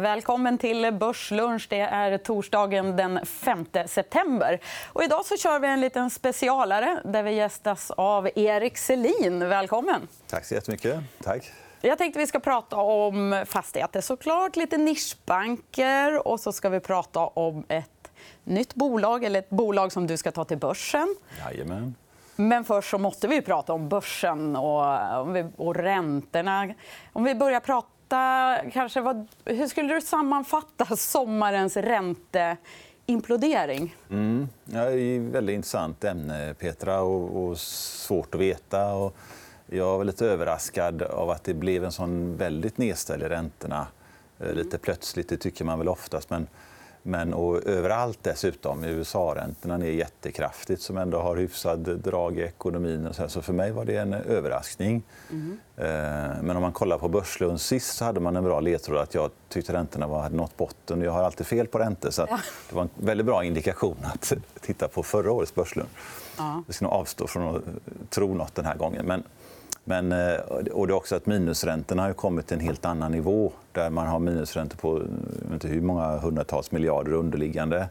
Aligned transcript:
Välkommen 0.00 0.58
till 0.58 0.92
Börslunch. 0.92 1.66
Det 1.70 1.80
är 1.80 2.18
torsdagen 2.18 2.96
den 2.96 3.26
5 3.26 3.66
september. 3.86 4.60
Och 4.86 5.04
idag 5.04 5.26
så 5.26 5.36
kör 5.36 5.58
vi 5.60 5.68
en 5.68 5.80
liten 5.80 6.10
specialare 6.10 7.00
där 7.04 7.22
vi 7.22 7.32
gästas 7.32 7.90
av 7.90 8.28
Erik 8.34 8.78
Selin. 8.78 9.48
Välkommen. 9.48 10.08
Tack 10.26 10.44
så 10.44 10.54
jättemycket. 10.54 11.00
Tack. 11.22 11.52
Jag 11.80 11.98
tänkte 11.98 12.18
vi 12.18 12.26
ska 12.26 12.40
prata 12.40 12.76
om 12.76 13.44
fastigheter, 13.48 14.00
såklart, 14.00 14.56
lite 14.56 14.78
nischbanker 14.78 16.28
och 16.28 16.40
så 16.40 16.52
ska 16.52 16.68
vi 16.68 16.80
prata 16.80 17.20
om 17.20 17.64
ett 17.68 18.10
nytt 18.44 18.74
bolag, 18.74 19.24
eller 19.24 19.38
ett 19.38 19.50
bolag 19.50 19.92
som 19.92 20.06
du 20.06 20.16
ska 20.16 20.32
ta 20.32 20.44
till 20.44 20.58
börsen. 20.58 21.16
Jajamän. 21.38 21.94
Men 22.36 22.64
först 22.64 22.90
så 22.90 22.98
måste 22.98 23.28
vi 23.28 23.42
prata 23.42 23.72
om 23.72 23.88
börsen 23.88 24.56
och, 24.56 24.84
och 25.56 25.76
räntorna. 25.76 26.74
Om 27.12 27.24
vi 27.24 27.34
börjar 27.34 27.60
prata... 27.60 27.88
Kanske, 28.72 29.00
vad, 29.00 29.26
hur 29.44 29.66
skulle 29.66 29.94
du 29.94 30.00
sammanfatta 30.00 30.96
sommarens 30.96 31.76
ränteimplodering? 31.76 33.96
Mm. 34.10 34.48
Ja, 34.64 34.84
det 34.84 35.00
är 35.00 35.16
ett 35.16 35.22
väldigt 35.34 35.54
intressant 35.54 36.04
ämne, 36.04 36.54
Petra, 36.54 37.00
och, 37.00 37.44
och 37.44 37.58
svårt 37.58 38.34
att 38.34 38.40
veta. 38.40 38.94
Och 38.94 39.16
jag 39.66 39.98
var 39.98 40.04
lite 40.04 40.26
överraskad 40.26 41.02
av 41.02 41.30
att 41.30 41.44
det 41.44 41.54
blev 41.54 41.84
en 41.84 41.92
sån 41.92 42.36
väldigt 42.36 42.78
nedställ 42.78 43.22
i 43.22 43.28
räntorna. 43.28 43.86
Mm. 44.40 44.56
Lite 44.56 44.78
plötsligt, 44.78 45.28
det 45.28 45.36
tycker 45.36 45.64
man 45.64 45.78
väl 45.78 45.88
oftast. 45.88 46.30
Men 46.30 46.46
men 47.02 47.34
och 47.34 47.66
överallt 47.66 48.18
dessutom. 48.22 48.84
USA-räntorna 48.84 49.76
ner 49.76 49.90
jättekraftigt 49.90 50.82
som 50.82 50.96
ändå 50.96 51.18
har 51.18 51.36
hyfsad 51.36 51.80
drag 51.80 52.38
i 52.38 52.42
ekonomin. 52.42 53.06
Och 53.06 53.14
så, 53.14 53.28
så 53.28 53.42
för 53.42 53.52
mig 53.52 53.72
var 53.72 53.84
det 53.84 53.96
en 53.96 54.14
överraskning. 54.14 55.02
Mm. 55.30 55.58
Men 56.42 56.56
om 56.56 56.62
man 56.62 56.72
kollar 56.72 56.98
på 56.98 57.08
Börslunds 57.08 57.66
sist 57.66 57.96
så 57.96 58.04
hade 58.04 58.20
man 58.20 58.36
en 58.36 58.44
bra 58.44 58.60
ledtråd 58.60 58.98
att 58.98 59.14
jag 59.14 59.30
tyckte 59.48 59.72
räntorna 59.72 60.06
hade 60.06 60.36
nått 60.36 60.56
botten. 60.56 61.00
Jag 61.00 61.12
har 61.12 61.22
alltid 61.22 61.46
fel 61.46 61.66
på 61.66 61.78
räntor. 61.78 62.10
Så 62.10 62.26
det 62.68 62.74
var 62.74 62.82
en 62.82 62.90
väldigt 62.94 63.26
bra 63.26 63.44
indikation 63.44 63.96
att 64.02 64.32
titta 64.60 64.88
på 64.88 65.02
förra 65.02 65.32
årets 65.32 65.54
Börslund. 65.54 65.88
Ja. 66.38 66.62
Jag 66.66 66.74
ska 66.74 66.84
nog 66.84 66.94
avstå 66.94 67.26
från 67.26 67.56
att 67.56 67.62
tro 68.10 68.34
nåt 68.34 68.54
den 68.54 68.64
här 68.64 68.76
gången. 68.76 69.06
Men 69.06 69.22
men, 69.84 70.12
eh, 70.12 70.40
och 70.72 70.86
det 70.86 70.92
är 70.92 70.96
också 70.96 71.16
att 71.16 71.26
minusräntorna 71.26 72.02
har 72.02 72.12
kommit 72.12 72.46
till 72.46 72.56
en 72.56 72.64
helt 72.64 72.84
annan 72.84 73.12
nivå 73.12 73.52
där 73.72 73.90
man 73.90 74.06
har 74.06 74.18
minusräntor 74.18 74.76
på 74.76 75.02
inte 75.52 75.68
hur 75.68 75.80
många 75.80 76.18
hundratals 76.18 76.72
miljarder 76.72 77.12
underliggande. 77.12 77.88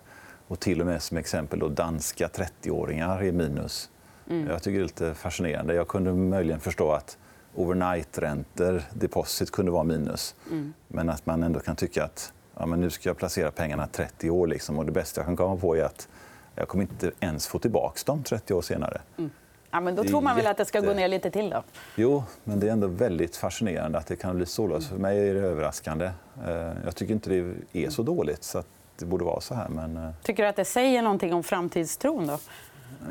Och 0.48 0.60
till 0.60 0.82
och 0.82 0.88
med 0.88 1.02
som 1.02 1.18
exempel 1.18 1.60
då 1.60 1.68
danska 1.68 2.28
30-åringar 2.28 3.24
är 3.24 3.32
minus. 3.32 3.90
Mm. 4.30 4.48
Jag 4.48 4.64
tycker 4.64 4.78
det 4.78 4.84
är 4.84 4.88
lite 4.88 5.14
fascinerande. 5.14 5.74
Jag 5.74 5.88
kunde 5.88 6.14
möjligen 6.14 6.60
förstå 6.60 6.92
att 6.92 7.18
overnight-räntor, 7.56 8.82
deposit, 8.94 9.52
kunde 9.52 9.72
vara 9.72 9.84
minus. 9.84 10.36
Mm. 10.52 10.74
Men 10.88 11.10
att 11.10 11.26
man 11.26 11.44
ändå 11.44 11.60
kan 11.60 11.76
tycka 11.76 12.04
att 12.04 12.34
ja, 12.56 12.66
men 12.66 12.82
nu 12.82 12.90
ska 12.90 13.10
jag 13.10 13.18
placera 13.18 13.52
pengarna 13.52 13.88
30 13.88 14.30
år. 14.30 14.48
Liksom. 14.48 14.80
Och 14.80 14.86
det 14.86 14.92
bästa 14.92 15.22
jag 15.22 15.26
kan 15.26 15.38
komma 15.38 15.58
på 15.58 15.78
är 15.78 15.84
att 15.84 16.08
jag 16.56 16.68
kommer 16.68 16.82
inte 16.82 17.12
ens 17.20 17.48
få 17.48 17.60
tillbaka 17.60 18.00
dem 18.06 18.24
30 18.24 18.54
år 18.54 18.62
senare. 18.62 19.02
Mm. 19.18 19.30
Ja, 19.72 19.80
men 19.80 19.96
då 19.96 20.04
tror 20.04 20.22
man 20.22 20.36
väl 20.36 20.48
att 20.48 20.58
det 20.58 20.66
ska 20.66 20.80
gå 20.80 20.94
ner 20.94 21.08
lite 21.08 21.32
till. 21.32 21.50
Då. 21.50 21.64
Jo, 21.96 22.24
men 22.44 22.60
det 22.60 22.68
är 22.68 22.72
ändå 22.72 22.88
väldigt 22.88 23.36
fascinerande 23.36 23.98
att 23.98 24.08
det 24.08 24.16
kan 24.16 24.36
bli 24.38 24.46
så. 24.46 24.82
För 24.82 24.96
mig 24.96 25.30
är 25.30 25.34
det 25.34 25.40
överraskande. 25.40 26.12
Eh, 26.48 26.72
jag 26.86 26.96
tycker 26.96 27.14
inte 27.14 27.30
det 27.30 27.86
är 27.86 27.90
så 27.90 28.04
dåligt. 28.04 28.44
så 28.44 28.64
Det 28.98 29.06
borde 29.06 29.26
vara 29.26 29.42
så 29.42 29.54
här. 29.54 29.70
Men... 29.70 29.98
Eh, 29.98 30.10
tycker 30.24 30.44
du 30.44 30.50
att 30.50 30.56
det 30.56 30.66
säger 30.66 31.02
någonting 31.02 31.34
om 31.34 31.44
framtidstron? 31.44 32.28
Då? 32.28 32.40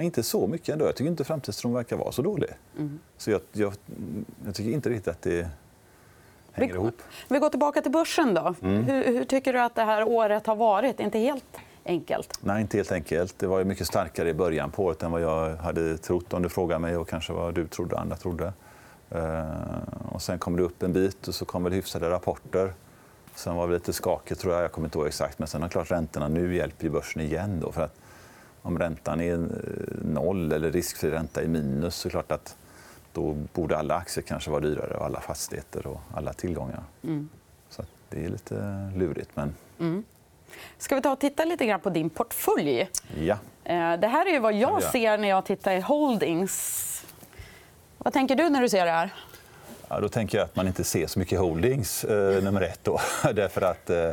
Inte 0.00 0.22
så 0.22 0.46
mycket. 0.46 0.68
ändå. 0.68 0.84
Jag 0.84 0.96
tycker 0.96 1.10
inte 1.10 1.24
framtidstron 1.24 1.74
verkar 1.74 1.96
vara 1.96 2.12
så 2.12 2.22
dålig. 2.22 2.50
Mm. 2.76 2.98
Så 3.16 3.30
jag, 3.30 3.40
jag, 3.52 3.74
jag, 4.44 4.54
tycker 4.54 4.70
inte 4.70 4.90
riktigt 4.90 5.08
att 5.08 5.22
det 5.22 5.48
hänger 6.52 6.74
ihop. 6.74 7.02
Vi 7.28 7.38
går 7.38 7.48
tillbaka 7.48 7.82
till 7.82 7.92
börsen. 7.92 8.34
Då. 8.34 8.54
Mm. 8.62 8.84
Hur, 8.84 9.04
hur, 9.04 9.24
tycker 9.24 9.52
du 9.52 9.60
att 9.60 9.74
det 9.74 9.84
här 9.84 10.08
året 10.08 10.46
har 10.46 10.56
varit? 10.56 11.00
Inte 11.00 11.18
helt 11.18 11.44
enkelt? 11.88 12.38
Nej, 12.40 12.60
inte 12.60 12.76
helt 12.76 12.92
enkelt. 12.92 13.38
Det 13.38 13.46
var 13.46 13.64
mycket 13.64 13.86
starkare 13.86 14.28
i 14.28 14.34
början 14.34 14.70
på 14.70 14.84
året 14.84 15.02
än 15.02 15.10
vad 15.10 15.20
jag 15.20 15.56
hade 15.56 15.98
trott 15.98 16.32
om 16.32 16.42
du 16.42 16.48
frågar 16.48 16.78
mig 16.78 16.96
och 16.96 17.08
kanske 17.08 17.32
vad 17.32 17.54
du 17.54 17.66
trodde 17.66 17.94
och 17.94 18.00
andra 18.00 18.16
trodde. 18.16 18.52
Uh, 19.14 20.12
och 20.12 20.22
sen 20.22 20.38
kom 20.38 20.56
det 20.56 20.62
upp 20.62 20.82
en 20.82 20.92
bit 20.92 21.28
och 21.28 21.34
så 21.34 21.44
kom 21.44 21.64
det 21.64 21.70
hyfsade 21.70 22.10
rapporter. 22.10 22.72
Sen 23.34 23.56
var 23.56 23.68
det 23.68 23.74
lite 23.74 23.92
skakigt, 23.92 24.40
tror 24.40 24.54
jag. 24.54 24.62
Jag 24.62 24.72
kommer 24.72 24.86
inte 24.86 24.98
ihåg 24.98 25.06
exakt. 25.06 25.38
Men 25.38 25.48
sen 25.48 25.62
har 25.62 25.68
klart 25.68 25.90
räntorna 25.90 26.28
nu 26.28 26.56
hjälper 26.56 26.88
börsen 26.88 27.22
igen. 27.22 27.60
Då, 27.60 27.72
för 27.72 27.82
att 27.82 27.94
om 28.62 28.78
räntan 28.78 29.20
är 29.20 29.34
eh, 29.34 30.04
noll 30.04 30.52
eller 30.52 30.72
riskfri 30.72 31.10
ränta 31.10 31.42
är 31.42 31.48
minus 31.48 31.94
så 31.94 32.08
är 32.08 32.10
klart 32.10 32.32
att 32.32 32.56
då 33.12 33.36
borde 33.52 33.78
alla 33.78 33.94
aktier 33.94 34.24
kanske 34.24 34.50
vara 34.50 34.60
dyrare 34.60 34.96
och 34.96 35.04
alla 35.04 35.20
fastigheter 35.20 35.86
och 35.86 36.00
alla 36.14 36.32
tillgångar. 36.32 36.82
Mm. 37.02 37.28
Så 37.68 37.82
det 38.08 38.24
är 38.24 38.28
lite 38.28 38.90
lurigt. 38.96 39.30
Men... 39.34 39.54
Mm. 39.78 40.04
Ska 40.78 40.94
vi 40.94 41.02
ta 41.02 41.12
och 41.12 41.18
titta 41.18 41.44
lite 41.44 41.66
grann 41.66 41.80
på 41.80 41.90
din 41.90 42.10
portfölj? 42.10 42.88
Ja. 43.20 43.38
Eh, 43.64 43.92
det 44.00 44.08
här 44.08 44.34
är 44.34 44.40
vad 44.40 44.54
jag 44.54 44.82
ser 44.82 45.18
när 45.18 45.28
jag 45.28 45.44
tittar 45.44 45.72
i 45.72 45.80
holdings. 45.80 46.84
Vad 47.98 48.12
tänker 48.12 48.36
du 48.36 48.48
när 48.48 48.62
du 48.62 48.68
ser 48.68 48.84
det 48.84 48.90
här? 48.92 49.14
Ja, 49.88 50.00
då 50.00 50.08
tänker 50.08 50.38
jag 50.38 50.44
att 50.44 50.56
man 50.56 50.66
inte 50.66 50.84
ser 50.84 51.06
så 51.06 51.18
mycket 51.18 51.38
holdings, 51.38 52.04
eh, 52.04 52.42
nummer 52.42 52.60
ett. 52.60 52.80
Då. 52.82 53.00
Därför 53.34 53.62
att 53.62 53.90
eh, 53.90 54.10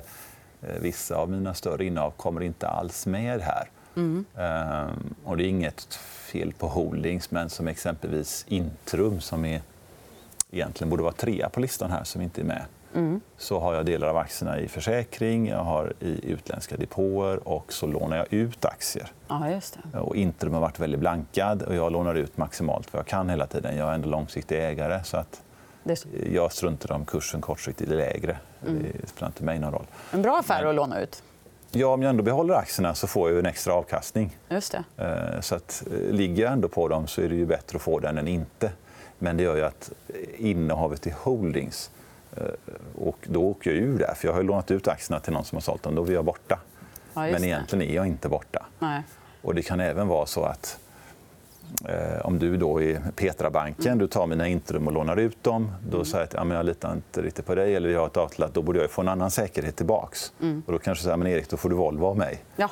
vissa 0.79 1.15
av 1.15 1.29
mina 1.29 1.53
större 1.53 1.85
innehav 1.85 2.11
kommer 2.11 2.43
inte 2.43 2.67
alls 2.67 3.05
med 3.05 3.41
här. 3.41 3.69
Mm. 3.95 4.25
Eh, 4.37 4.87
och 5.23 5.37
det 5.37 5.43
är 5.43 5.47
inget 5.47 5.93
fel 5.95 6.53
på 6.53 6.67
holdings, 6.67 7.31
men 7.31 7.49
som 7.49 7.67
exempelvis 7.67 8.45
Intrum 8.47 9.21
som 9.21 9.45
är, 9.45 9.61
egentligen 10.51 10.89
borde 10.89 11.03
vara 11.03 11.13
trea 11.13 11.49
på 11.49 11.59
listan 11.59 11.91
här, 11.91 12.03
som 12.03 12.21
inte 12.21 12.41
är 12.41 12.45
med 12.45 12.65
mm. 12.95 13.21
så 13.37 13.59
har 13.59 13.73
jag 13.73 13.85
delar 13.85 14.07
av 14.07 14.17
aktierna 14.17 14.59
i 14.59 14.67
försäkring, 14.67 15.47
jag 15.47 15.63
har 15.63 15.93
i 15.99 16.31
utländska 16.31 16.77
depåer 16.77 17.47
och 17.47 17.73
så 17.73 17.87
lånar 17.87 18.17
jag 18.17 18.33
ut 18.33 18.65
aktier. 18.65 19.11
Ja, 19.27 19.49
just 19.49 19.77
det. 19.91 19.99
Och 19.99 20.15
Intrum 20.15 20.53
har 20.53 20.61
varit 20.61 20.79
väldigt 20.79 20.99
blankad 20.99 21.61
och 21.61 21.75
jag 21.75 21.91
lånar 21.91 22.15
ut 22.15 22.37
maximalt 22.37 22.93
vad 22.93 22.99
jag 22.99 23.07
kan 23.07 23.29
hela 23.29 23.47
tiden. 23.47 23.77
Jag 23.77 23.89
är 23.89 23.93
ändå 23.93 24.09
långsiktig 24.09 24.59
ägare. 24.59 25.03
så 25.03 25.17
att 25.17 25.41
jag 26.33 26.51
struntar 26.51 26.91
om 26.91 27.05
kursen 27.05 27.41
kortsiktigt 27.41 27.91
är 27.91 27.95
lägre. 27.95 28.37
Mm. 28.67 28.85
Det 29.01 29.07
spelar 29.07 29.27
inte 29.27 29.43
mig 29.43 29.59
någon 29.59 29.73
roll. 29.73 29.85
En 30.11 30.21
bra 30.21 30.39
affär 30.39 30.65
att 30.65 30.75
låna 30.75 31.01
ut. 31.01 31.23
Ja, 31.71 31.87
om 31.87 32.01
jag 32.01 32.09
ändå 32.09 32.23
behåller 32.23 32.53
aktierna 32.53 32.95
så 32.95 33.07
får 33.07 33.29
jag 33.29 33.39
en 33.39 33.45
extra 33.45 33.73
avkastning. 33.73 34.37
Just 34.49 34.75
det. 34.95 35.03
Eh, 35.03 35.41
så 35.41 35.55
att, 35.55 35.83
eh, 35.91 36.13
ligger 36.13 36.43
jag 36.43 36.53
ändå 36.53 36.67
på 36.67 36.87
dem 36.87 37.07
så 37.07 37.21
är 37.21 37.29
det 37.29 37.35
ju 37.35 37.45
bättre 37.45 37.75
att 37.75 37.81
få 37.81 37.99
den 37.99 38.17
än 38.17 38.27
inte. 38.27 38.71
Men 39.19 39.37
det 39.37 39.43
gör 39.43 39.55
ju 39.55 39.65
att 39.65 39.91
innehavet 40.37 41.07
i 41.07 41.13
holdings 41.17 41.91
och 42.95 43.17
då 43.23 43.43
åker 43.43 43.71
jag 43.71 43.79
ur 43.79 43.99
där, 43.99 44.13
för 44.15 44.27
jag 44.27 44.35
har 44.35 44.43
lånat 44.43 44.71
ut 44.71 44.87
aktierna 44.87 45.19
till 45.19 45.33
någon 45.33 45.45
som 45.45 45.55
har 45.55 45.61
sålt 45.61 45.83
dem. 45.83 45.95
Då 45.95 46.05
är 46.05 46.11
jag 46.11 46.25
borta. 46.25 46.59
Ja, 47.13 47.21
Men 47.21 47.43
egentligen 47.43 47.89
är 47.89 47.95
jag 47.95 48.07
inte 48.07 48.29
borta. 48.29 48.65
Nej. 48.79 49.03
Och 49.41 49.55
det 49.55 49.61
kan 49.61 49.79
även 49.79 50.07
vara 50.07 50.25
så 50.25 50.43
att 50.43 50.79
eh, 51.89 52.25
om 52.25 52.39
du 52.39 52.57
då 52.57 52.81
är 52.81 53.01
Petra-banken, 53.15 53.85
mm. 53.85 53.97
du 53.97 54.07
tar 54.07 54.27
mina 54.27 54.47
intrum 54.47 54.87
och 54.87 54.93
lånar 54.93 55.17
ut 55.17 55.43
dem. 55.43 55.71
Då 55.89 55.97
mm. 55.97 56.05
säger 56.05 56.27
jag 56.31 56.41
att 56.41 56.49
ja, 56.49 56.55
jag 56.55 56.65
litar 56.65 56.93
inte 56.93 57.21
riktigt 57.21 57.45
på 57.45 57.55
dig 57.55 57.75
eller 57.75 57.89
jag 57.89 57.99
har 57.99 58.07
ett 58.07 58.17
avtal 58.17 58.49
då 58.53 58.61
borde 58.61 58.79
jag 58.79 58.91
få 58.91 59.01
en 59.01 59.07
annan 59.07 59.31
säkerhet 59.31 59.75
tillbaka. 59.75 60.17
Mm. 60.41 60.63
Och 60.65 60.73
då 60.73 60.79
kanske 60.79 61.01
du 61.01 61.03
säger 61.03 61.17
men 61.17 61.27
Erik, 61.27 61.49
då 61.49 61.57
får 61.57 61.69
du 61.69 61.75
Volvo 61.75 62.05
av 62.05 62.17
mig. 62.17 62.43
Ja. 62.55 62.69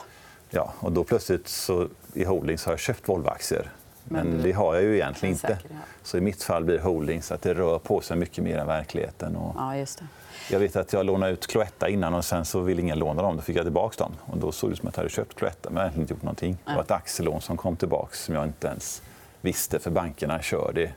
Ja, 0.50 0.73
och 0.79 0.91
då 0.91 1.03
plötsligt 1.03 1.47
så, 1.47 1.88
i 2.13 2.23
Holdings 2.23 2.66
har 2.66 2.73
jag 2.73 2.79
köpt 2.79 3.09
Volvo-aktier. 3.09 3.72
Men 4.03 4.41
det 4.41 4.52
har 4.52 4.74
jag 4.74 4.84
ju 4.84 4.96
egentligen 4.96 5.36
inte. 5.36 5.58
Så 6.03 6.18
I 6.18 6.22
mitt 6.22 6.44
fall 6.44 6.64
blir 6.64 6.80
holdings 6.80 7.31
att 7.31 7.41
det 7.41 7.53
rör 7.53 7.80
på 7.80 8.02
sig 8.02 8.18
mycket 8.18 8.44
mer 8.44 8.58
än 8.58 8.68
verkligheten. 8.68 9.36
Och 9.36 9.56
ja, 9.58 9.78
just 9.78 10.00
det. 10.00 10.06
Jag 10.52 10.59
vet 10.59 10.75
att 10.75 10.94
jag 10.94 11.06
lånade 11.06 11.31
ut 11.31 11.47
Cloetta 11.47 11.90
innan 11.90 12.14
och 12.14 12.25
sen 12.25 12.46
så 12.46 12.59
ville 12.59 12.81
ingen 12.81 13.00
låna 13.00 13.22
dem. 13.22 13.36
Då 13.36 13.41
fick 13.41 13.58
jag 13.58 13.66
tillbaka 13.66 14.03
dem. 14.03 14.12
Och 14.25 14.38
då 14.38 14.52
såg 14.52 14.69
det 14.69 14.75
som 14.75 14.88
att 14.88 14.96
jag 14.96 15.02
hade 15.02 15.09
köpt 15.09 15.36
Cloetta 15.36 15.69
men 15.69 15.84
jag 15.84 15.90
hade 15.90 16.02
inte 16.02 16.14
gjort 16.14 16.24
någonting. 16.24 16.58
Det 16.66 16.75
var 16.75 16.81
ett 16.81 16.91
aktielån 16.91 17.41
som 17.41 17.58
kom 17.58 17.75
tillbaka 17.75 18.16
som 18.16 18.36
jag 18.36 18.46
inte 18.46 18.68
ens 18.68 19.02
visste 19.41 19.80
för 19.80 19.91
bankerna 19.91 20.41
kör 20.41 20.72
det 20.76 20.91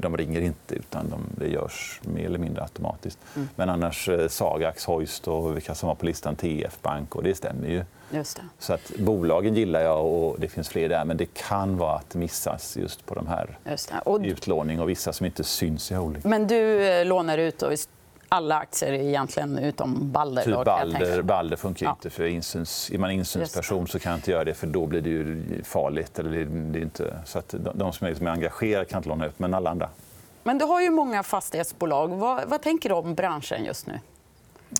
de 0.00 0.16
ringer 0.16 0.40
inte, 0.40 0.74
utan 0.74 1.10
de, 1.10 1.20
det 1.38 1.48
görs 1.48 2.00
mer 2.02 2.26
eller 2.26 2.38
mindre 2.38 2.62
automatiskt. 2.62 3.18
Mm. 3.36 3.48
Men 3.56 3.68
annars 3.68 4.08
eh, 4.08 4.28
Sagax, 4.28 4.84
Hoist 4.84 5.28
och 5.28 5.56
vilka 5.56 5.74
som 5.74 5.86
var 5.86 5.94
på 5.94 6.06
listan, 6.06 6.36
TF 6.36 6.82
Bank, 6.82 7.16
och 7.16 7.22
det 7.22 7.34
stämmer 7.34 7.68
ju. 7.68 7.84
Just 8.10 8.36
det. 8.36 8.42
Så 8.58 8.72
att 8.72 8.92
bolagen 8.98 9.54
gillar 9.54 9.80
jag 9.80 10.06
och 10.06 10.40
det 10.40 10.48
finns 10.48 10.68
fler 10.68 10.88
där, 10.88 11.04
men 11.04 11.16
det 11.16 11.34
kan 11.34 11.78
vara 11.78 11.94
att 11.94 12.14
missas 12.14 12.76
just 12.76 13.06
på 13.06 13.14
de 13.14 13.26
här 13.26 13.58
just 13.64 13.92
och... 14.04 14.20
utlåning 14.20 14.80
och 14.80 14.88
vissa 14.88 15.12
som 15.12 15.26
inte 15.26 15.44
syns 15.44 15.90
i 15.90 15.94
holding. 15.94 16.22
Men 16.24 16.46
du 16.46 16.88
eh, 16.88 17.04
lånar 17.04 17.38
ut 17.38 17.62
och 17.62 17.72
alla 18.28 18.58
aktier 18.58 18.92
egentligen 18.92 19.58
utom 19.58 20.12
Balder? 20.12 20.42
Typ 20.42 20.64
Balder, 20.64 21.22
Balder 21.22 21.56
funkar 21.56 21.86
ja. 21.86 21.92
inte. 21.92 22.10
för 22.10 22.26
insyns, 22.26 22.90
Är 22.90 22.98
man 22.98 23.10
insynsperson 23.10 23.86
så 23.86 23.98
kan 23.98 24.10
jag 24.10 24.18
inte 24.18 24.30
göra 24.30 24.44
det 24.44 24.54
för 24.54 24.66
då 24.66 24.86
blir 24.86 25.00
det 25.00 25.10
ju 25.10 25.44
farligt. 25.64 26.18
Eller 26.18 26.44
det 26.44 26.78
är 26.78 26.82
inte, 26.82 27.18
så 27.24 27.38
att 27.38 27.54
de 27.74 27.92
som 27.92 28.06
är, 28.06 28.14
som 28.14 28.26
är 28.26 28.30
engagerade 28.30 28.84
kan 28.84 28.98
inte 28.98 29.08
låna 29.08 29.26
ut, 29.26 29.38
men 29.38 29.54
alla 29.54 29.70
andra. 29.70 29.88
Men 30.42 30.58
du 30.58 30.64
har 30.64 30.80
ju 30.82 30.90
många 30.90 31.22
fastighetsbolag. 31.22 32.08
Vad, 32.08 32.48
vad 32.48 32.62
tänker 32.62 32.88
du 32.88 32.94
om 32.94 33.14
branschen 33.14 33.64
just 33.64 33.86
nu? 33.86 34.00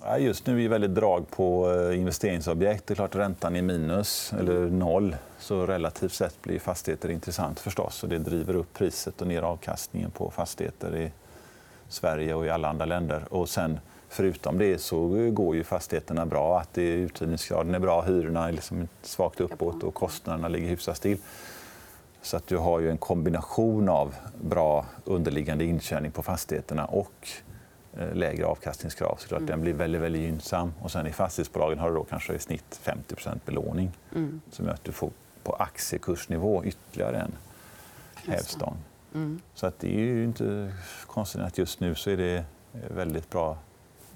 Ja, 0.02 0.19
just 0.19 0.46
nu 0.46 0.58
är 0.58 0.62
det 0.62 0.69
väldigt 0.69 0.94
drag 0.94 1.31
på 1.31 1.72
eh, 1.72 1.99
investeringsobjekt. 1.99 2.87
Det 2.87 2.92
är 2.92 2.94
klart 2.94 3.14
räntan 3.14 3.56
är 3.56 3.62
minus 3.62 4.32
eller 4.38 4.60
noll. 4.60 5.16
Så 5.38 5.66
relativt 5.66 6.12
sett 6.12 6.42
blir 6.42 6.58
fastigheter 6.58 7.08
intressant 7.08 7.60
förstås. 7.60 8.02
Och 8.02 8.08
det 8.08 8.19
driver 8.19 8.54
upp 8.54 8.75
priset 8.75 9.20
och 9.20 9.26
ner 9.26 9.42
avkastningen 9.42 10.10
på 10.10 10.31
fastigheter 10.31 11.10
Sverige 11.88 12.35
och 12.35 12.47
i 12.47 12.50
alla 12.50 12.69
andra 12.69 12.85
länder. 12.85 13.25
Och 13.31 13.49
sen 13.49 13.81
förutom 14.09 14.59
det 14.59 14.79
så 14.79 15.31
går 15.31 15.56
ju 15.56 15.65
fastigheterna 15.65 16.27
bra. 16.27 16.61
Att 16.61 16.75
det, 16.75 16.83
uthyrningsgraden 16.83 17.75
är 17.75 17.79
bra, 17.79 18.03
hyrorna 18.03 18.49
är 18.49 18.53
liksom 18.53 18.88
svagt 19.03 19.41
uppåt 19.41 19.83
och 19.83 19.94
kostnaderna 19.94 20.49
ligger 20.49 20.69
hyfsat 20.69 20.97
still. 20.97 21.19
Så 22.23 22.37
att 22.37 22.47
du 22.47 22.56
har 22.56 22.81
ju 22.81 22.91
en 22.91 22.99
kombination 22.99 23.88
av 23.88 24.15
bra 24.41 24.87
underliggande 25.05 25.65
intjäning 25.65 26.11
på 26.11 26.23
fastigheterna 26.23 26.85
och 26.85 27.29
eh, 27.99 28.15
lägre 28.15 28.47
avkastningskrav. 28.47 29.17
Så. 29.19 29.38
Den 29.38 29.61
blir 29.61 29.73
väldigt, 29.73 30.00
väldigt 30.00 30.23
gynnsam. 30.23 30.73
Och 30.81 30.91
sen 30.91 31.06
I 31.06 31.12
fastighetsbolagen 31.12 31.79
har 31.79 31.88
du 31.88 31.94
då 31.94 32.05
kanske 32.05 32.35
i 32.35 32.38
snitt 32.38 32.81
50 32.83 33.15
belåning 33.44 33.91
mm. 34.15 34.41
som 34.50 34.67
gör 34.67 34.73
att 34.73 34.85
du 34.85 34.93
får 34.93 35.11
på 35.43 35.53
aktiekursnivå 35.53 36.65
ytterligare 36.65 37.21
en 37.21 37.33
hävstång. 38.15 38.77
Mm. 39.16 39.40
Så 39.54 39.66
att 39.66 39.78
det 39.78 39.94
är 39.94 40.00
ju 40.00 40.24
inte 40.24 40.72
konstigt 41.06 41.40
att 41.40 41.58
just 41.58 41.80
nu 41.80 41.94
så 41.94 42.10
är 42.10 42.16
det 42.16 42.44
väldigt 42.90 43.30
bra 43.30 43.58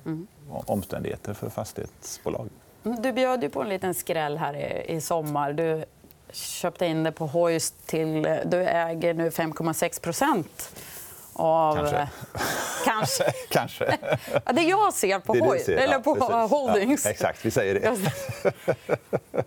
mm. 0.04 0.26
omständigheter 0.48 1.34
för 1.34 1.50
fastighetsbolag. 1.50 2.48
Mm, 2.84 3.02
du 3.02 3.12
bjöd 3.12 3.42
ju 3.42 3.50
på 3.50 3.62
en 3.62 3.68
liten 3.68 3.94
skräll 3.94 4.36
här 4.36 4.54
i, 4.90 5.00
sommar. 5.00 5.52
Du 5.52 5.84
köpte 6.32 6.86
in 6.86 7.02
det 7.02 7.12
på 7.12 7.26
Hoist 7.26 7.86
till... 7.86 8.22
Du 8.44 8.62
äger 8.62 9.14
nu 9.14 9.28
5,6 9.28 10.02
procent 10.02 10.76
av... 11.40 11.74
Kanske. 11.74 12.08
Kanske. 12.84 13.32
Kanske. 13.50 13.98
Ja, 14.46 14.52
det 14.52 14.62
jag 14.62 14.94
ser 14.94 15.18
på, 15.18 15.34
det 15.34 15.58
ser, 15.58 15.76
eller 15.76 15.98
på 15.98 16.16
ja, 16.20 16.46
Holdings. 16.50 17.04
Ja, 17.04 17.10
exakt, 17.10 17.44
vi 17.44 17.50
säger 17.50 17.74
det. 17.74 17.98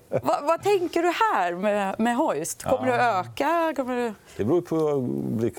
vad, 0.22 0.44
vad, 0.44 0.64
tänker 0.64 1.02
du 1.02 1.14
här 1.32 1.54
med, 1.54 2.00
med 2.00 2.16
Hoist? 2.16 2.64
Kommer 2.64 2.88
ja. 2.88 2.98
det 2.98 3.04
öka? 3.04 3.74
Kommer 3.76 3.96
du... 3.96 4.14
Det 4.38 4.44
beror 4.44 4.62
på. 4.62 5.02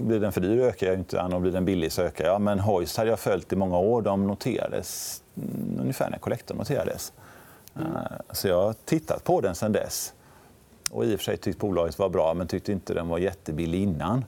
Blir 0.05 0.21
den 0.21 0.33
för 0.33 0.41
dyr 0.41 0.61
ökar 0.61 0.87
jag 0.87 0.97
inte. 0.97 1.21
Och 1.21 1.41
blir 1.41 1.53
den 1.53 1.65
billig 1.65 1.93
så 1.93 2.03
ökar 2.03 2.25
jag. 2.25 2.41
Men 2.41 2.61
Hoist 2.61 2.97
hade 2.97 3.11
jag 3.11 3.19
följt 3.19 3.53
i 3.53 3.57
många 3.57 3.79
år. 3.79 4.03
De 4.03 4.27
noterades 4.27 5.23
ungefär 5.81 6.11
när 6.11 6.19
Collector 6.19 6.55
noterades. 6.55 7.13
Mm. 7.77 7.93
Så 8.31 8.49
jag 8.49 8.63
har 8.63 8.73
tittat 8.85 9.25
på 9.25 9.41
den 9.41 9.55
sen 9.55 9.73
dess. 9.73 10.13
Och 10.91 11.05
i 11.05 11.15
och 11.15 11.19
för 11.19 11.25
sig 11.25 11.37
tyckte 11.37 11.61
bolaget 11.61 11.99
var 11.99 12.09
bra, 12.09 12.35
men 12.35 12.47
tyckte 12.47 12.73
inte 12.73 12.95
den 12.95 13.09
var 13.09 13.19
jättebillig 13.19 13.83
innan. 13.83 14.25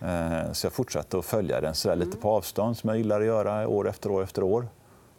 Eh, 0.00 0.52
så 0.52 0.66
jag 0.66 0.72
fortsatte 0.72 1.18
att 1.18 1.24
följa 1.24 1.60
den 1.60 1.74
så 1.74 1.94
lite 1.94 2.16
på 2.16 2.30
avstånd, 2.30 2.76
som 2.76 2.88
jag 2.88 2.96
gillar 2.96 3.20
att 3.20 3.26
göra 3.26 3.68
år 3.68 3.88
efter 3.88 4.10
år. 4.10 4.22
efter 4.22 4.42
år. 4.42 4.68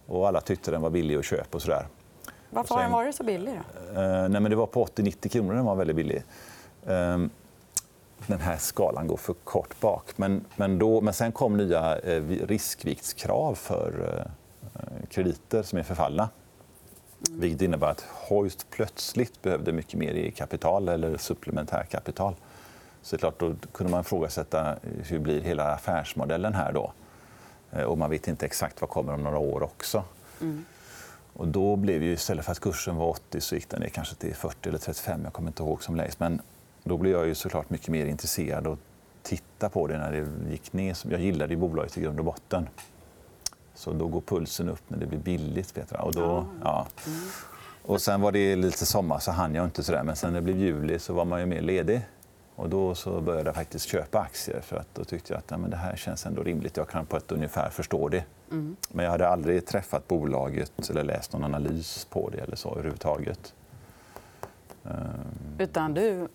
Och 0.06 0.28
alla 0.28 0.42
tyckte 0.42 0.72
den 0.72 0.82
var 0.82 0.90
billig 0.90 1.16
att 1.16 1.26
köpa. 1.26 1.58
Och 1.58 1.62
så 1.62 1.70
där. 1.70 1.88
Varför 2.50 2.76
har 2.76 2.82
den 2.82 2.92
varit 2.92 3.16
så 3.16 3.24
billig? 3.24 3.54
Då? 3.94 4.02
Eh, 4.02 4.30
nej, 4.30 4.42
men 4.42 4.50
det 4.50 4.56
var 4.56 4.66
på 4.66 4.86
80-90 4.86 5.28
kronor 5.28 5.54
den 5.54 5.66
var 5.66 5.76
väldigt 5.76 5.96
billig. 5.96 6.24
Ehm, 6.88 7.30
den 8.28 8.40
här 8.40 8.58
skalan 8.58 9.08
går 9.08 9.18
för 9.18 9.34
kort 9.34 9.80
bak. 9.80 10.18
Men, 10.18 10.46
men, 10.56 10.80
då, 10.80 11.02
men 11.02 11.14
sen 11.14 11.32
kom 11.32 11.58
nya 11.58 12.00
eh, 12.00 12.24
riskviktskrav 12.24 13.56
för 13.56 14.24
krediter 15.10 15.64
som 15.64 15.80
är 15.80 15.84
förfallna. 15.84 16.30
Mm. 17.28 17.40
Vilket 17.40 17.62
innebär 17.62 17.88
att 17.88 18.02
Hoist 18.02 18.70
plötsligt 18.70 19.42
behövde 19.42 19.72
mycket 19.72 20.00
mer 20.00 20.12
i 20.14 20.32
kapital 20.32 20.90
eller 20.90 21.18
supplementär 21.18 21.84
kapital. 21.84 22.36
Så 23.02 23.18
klart, 23.18 23.40
då 23.40 23.56
kunde 23.72 23.92
man 23.92 24.02
ifrågasätta 24.02 24.76
hur 25.04 25.20
blir 25.20 25.42
hela 25.42 25.74
affärsmodellen 25.74 26.54
här 26.54 26.74
då. 26.74 26.94
Eh, 27.72 27.84
och 27.84 27.98
man 27.98 28.10
vet 28.10 28.28
inte 28.28 28.46
exakt 28.46 28.82
vad 28.82 28.90
kommer 28.90 29.14
om 29.14 29.24
några 29.24 29.38
år 29.38 29.64
också. 29.64 30.04
Mm. 30.42 30.66
Och 31.34 31.48
då 31.48 31.76
blev 31.76 32.04
ju 32.04 32.12
istället 32.12 32.46
för 32.46 32.52
att 32.52 32.60
kursen 32.60 32.96
var 32.96 33.08
80 33.08 33.42
så 33.42 33.56
gick 33.56 33.70
den 33.70 33.82
ner 33.82 33.90
kanske 33.90 34.16
till 34.16 34.36
40 34.36 34.70
eller 34.70 34.80
35. 34.80 35.22
Jag 35.24 35.34
kommer 35.34 35.50
inte 35.50 35.64
ihåg 35.64 35.84
som 35.84 35.96
lägst. 35.96 36.20
Men 36.20 36.42
då 36.84 36.98
blev 36.98 37.14
jag 37.14 37.28
ju 37.28 37.36
såklart 37.36 37.70
mycket 37.70 37.88
mer 37.88 38.06
intresserad 38.06 38.68
och 38.68 38.80
titta 39.24 39.70
på 39.70 39.88
det 39.88 39.98
när 39.98 40.12
det 40.12 40.52
gick 40.52 40.74
ner. 40.74 40.98
Jag 41.10 41.22
gillade 41.22 41.54
ju 41.54 41.60
bolaget 41.60 41.98
i 41.98 42.02
grund 42.02 42.20
och 42.20 42.26
botten. 42.26 42.68
Så 43.76 43.94
då 43.94 44.08
går 44.08 44.22
pulsen 44.22 44.70
upp 44.70 44.82
när 44.88 44.98
det 44.98 45.06
blir 45.06 45.20
billigt. 45.20 45.74
Petra. 45.74 46.02
Och 46.02 46.14
då, 46.14 46.46
ja. 46.64 46.88
Mm. 47.08 47.20
Och 47.82 48.02
sen 48.02 48.22
var 48.22 48.32
det 48.32 48.56
lite 48.56 48.86
sommar 48.86 49.20
så 49.20 49.32
hann 49.32 49.56
jag 49.56 49.66
inte 49.66 49.84
så 49.84 49.92
där. 49.92 50.04
Men 50.04 50.16
sen 50.16 50.34
när 50.34 50.42
det 50.42 50.44
blev 50.44 50.58
juli 50.58 51.00
så 51.00 51.14
var 51.14 51.26
man 51.26 51.40
ju 51.40 51.46
mer 51.46 51.62
ledig. 51.62 52.02
Och 52.60 52.70
då 52.70 52.96
så 52.96 53.22
började 53.22 53.50
jag 53.50 53.56
faktiskt 53.56 53.86
köpa 53.86 54.20
aktier 54.20 54.62
för 54.62 54.78
att 54.78 54.88
då 54.96 55.04
tyckte 55.04 55.34
jag 55.34 55.38
att 55.38 55.52
ja, 55.52 55.58
men 55.58 55.70
det 55.70 55.78
här 55.78 55.96
känns 55.96 56.26
ändå 56.26 56.44
rimligt. 56.44 56.78
Jag 56.78 56.90
kan 56.90 57.06
på 57.06 57.18
ett 57.18 57.32
ungefär 57.32 57.70
förstå 57.70 58.10
det. 58.10 58.24
Mm. 58.52 58.76
Men 58.90 59.06
jag 59.06 59.12
hade 59.12 59.28
aldrig 59.28 59.66
träffat 59.66 60.08
bolaget 60.08 60.90
eller 60.90 61.04
läst 61.04 61.34
någon 61.34 61.44
analys 61.44 62.08
på 62.10 62.30
det 62.30 62.38
eller 62.38 62.56
så 62.56 62.72
överhuvudtaget. 62.72 63.54
Ehm. 64.86 64.92
Utan 65.58 65.94
du 65.94 66.28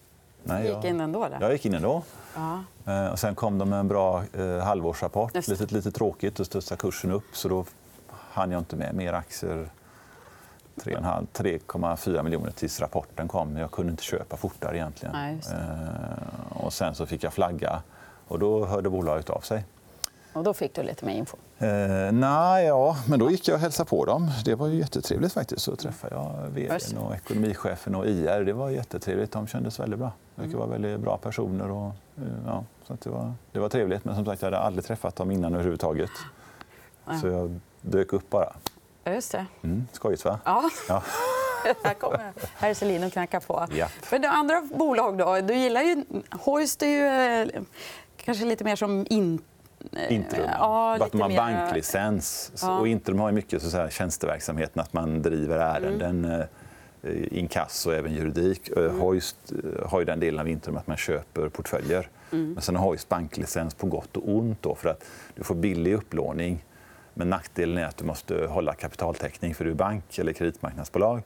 Nej, 0.42 0.68
gick 0.68 0.84
in 0.84 1.00
ändå? 1.00 1.28
Där. 1.28 1.38
Jag 1.40 1.52
gick 1.52 1.66
in 1.66 1.74
ändå. 1.74 2.02
Ja. 2.34 2.64
Ehm, 2.84 3.12
och 3.12 3.18
sen 3.18 3.34
kom 3.34 3.58
de 3.58 3.70
med 3.70 3.80
en 3.80 3.88
bra 3.88 4.22
eh, 4.32 4.58
halvårsrapport. 4.58 5.48
Lite, 5.48 5.74
lite 5.74 5.90
tråkigt. 5.90 6.36
Då 6.36 6.44
studsade 6.44 6.78
kursen 6.78 7.10
upp. 7.10 7.36
Så 7.36 7.48
då 7.48 7.64
hann 8.10 8.50
jag 8.50 8.60
inte 8.60 8.76
med 8.76 8.94
mer 8.94 9.12
aktier 9.12 9.68
3,4 10.76 12.22
miljoner 12.22 12.50
tills 12.50 12.80
rapporten 12.80 13.28
kom. 13.28 13.56
Jag 13.56 13.70
kunde 13.70 13.90
inte 13.90 14.02
köpa 14.02 14.36
fortare 14.36 14.76
egentligen. 14.76 15.12
Nej, 15.14 15.40
eh, 15.52 16.56
och 16.64 16.72
sen 16.72 16.94
så 16.94 17.06
fick 17.06 17.22
jag 17.22 17.32
flagga 17.32 17.82
och 18.28 18.38
då 18.38 18.66
hörde 18.66 18.90
bolaget 18.90 19.30
av 19.30 19.40
sig. 19.40 19.64
Och 20.32 20.44
då 20.44 20.54
fick 20.54 20.74
du 20.74 20.82
lite 20.82 21.04
mer 21.04 21.14
info? 21.14 21.36
Eh, 21.58 22.12
nej, 22.12 22.66
ja, 22.66 22.96
men 23.08 23.18
då 23.18 23.30
gick 23.30 23.48
jag 23.48 23.54
och 23.54 23.60
hälsade 23.60 23.88
på 23.88 24.04
dem. 24.04 24.30
Det 24.44 24.54
var 24.54 24.66
ju 24.66 24.78
jättetrevligt 24.78 25.32
faktiskt. 25.32 25.62
Så 25.62 25.76
träffade 25.76 26.14
jag 26.14 26.48
vd 26.50 26.78
och 26.98 27.14
ekonomichefen 27.14 27.94
och 27.94 28.06
IR. 28.06 28.44
Det 28.44 28.52
var 28.52 28.70
jättetrevligt. 28.70 29.32
De 29.32 29.46
kändes 29.46 29.80
väldigt 29.80 29.98
bra. 29.98 30.12
Det 30.34 30.44
mm. 30.44 30.58
var 30.58 30.66
väldigt 30.66 31.00
bra 31.00 31.16
personer. 31.16 31.70
Och, 31.70 31.86
eh, 32.16 32.22
ja, 32.46 32.64
så 32.86 32.96
det, 33.02 33.10
var, 33.10 33.32
det 33.52 33.58
var 33.58 33.68
trevligt. 33.68 34.04
Men 34.04 34.14
som 34.14 34.24
sagt, 34.24 34.42
jag 34.42 34.46
hade 34.46 34.58
aldrig 34.58 34.84
träffat 34.84 35.16
dem 35.16 35.30
innan 35.30 35.54
överhuvudtaget. 35.54 36.10
Så 37.20 37.28
jag 37.28 37.60
dök 37.80 38.12
upp 38.12 38.30
bara. 38.30 38.52
Just 39.06 39.32
det. 39.32 39.46
Mm, 39.62 39.86
skojigt, 39.92 40.24
va? 40.24 40.38
Ja. 40.44 40.70
ja. 40.88 41.02
Här 41.82 41.94
kommer 41.94 42.32
herr 42.56 42.74
Selin 42.74 43.04
och 43.04 43.12
knackar 43.12 43.40
på. 43.40 43.66
Ja. 43.74 43.88
Men 44.10 44.24
andra 44.24 44.62
bolag 44.74 45.18
då? 45.18 45.40
Du 45.40 45.54
gillar 45.54 45.82
ju... 45.82 46.04
Hoist 46.30 46.82
är 46.82 46.86
ju 46.86 47.06
eh, 47.06 47.62
kanske 48.16 48.44
lite 48.44 48.64
mer 48.64 48.76
som 48.76 49.06
in... 49.10 49.38
Eh, 49.92 50.14
Intrum. 50.14 50.48
Ja, 50.58 50.94
att 50.94 51.12
de 51.12 51.20
har 51.20 51.28
mer... 51.28 51.36
banklicens. 51.36 52.52
Ja. 52.62 52.78
Och 52.78 52.88
Intrum 52.88 53.18
har 53.18 53.32
mycket 53.32 53.62
så 53.62 53.76
här, 53.76 53.90
tjänsteverksamheten, 53.90 54.82
att 54.82 54.92
man 54.92 55.22
driver 55.22 55.58
ärenden. 55.58 56.24
Mm. 56.24 56.40
Eh, 56.40 57.38
inkasso 57.38 57.90
och 57.90 57.96
även 57.96 58.12
juridik. 58.12 58.68
Mm. 58.76 59.00
Hoist 59.00 59.52
har 59.86 59.98
ju 59.98 60.04
den 60.04 60.20
delen 60.20 60.40
av 60.40 60.48
Intrum 60.48 60.76
att 60.76 60.86
man 60.86 60.96
köper 60.96 61.48
portföljer. 61.48 62.08
Mm. 62.32 62.52
Men 62.52 62.62
sen 62.62 62.76
har 62.76 62.84
Hoist 62.84 63.08
banklicens 63.08 63.74
på 63.74 63.86
gott 63.86 64.16
och 64.16 64.28
ont. 64.28 64.62
Då, 64.62 64.74
för 64.74 64.88
att 64.88 65.04
du 65.34 65.44
får 65.44 65.54
billig 65.54 65.94
upplåning 65.94 66.64
men 67.14 67.30
nackdelen 67.30 67.78
är 67.78 67.84
att 67.84 67.96
du 67.96 68.04
måste 68.04 68.46
hålla 68.46 68.74
kapitaltäckning 68.74 69.54
för 69.54 69.64
du 69.64 69.70
är 69.70 69.74
bank 69.74 70.18
eller 70.18 70.32
kreditmarknadsbolag. 70.32 71.22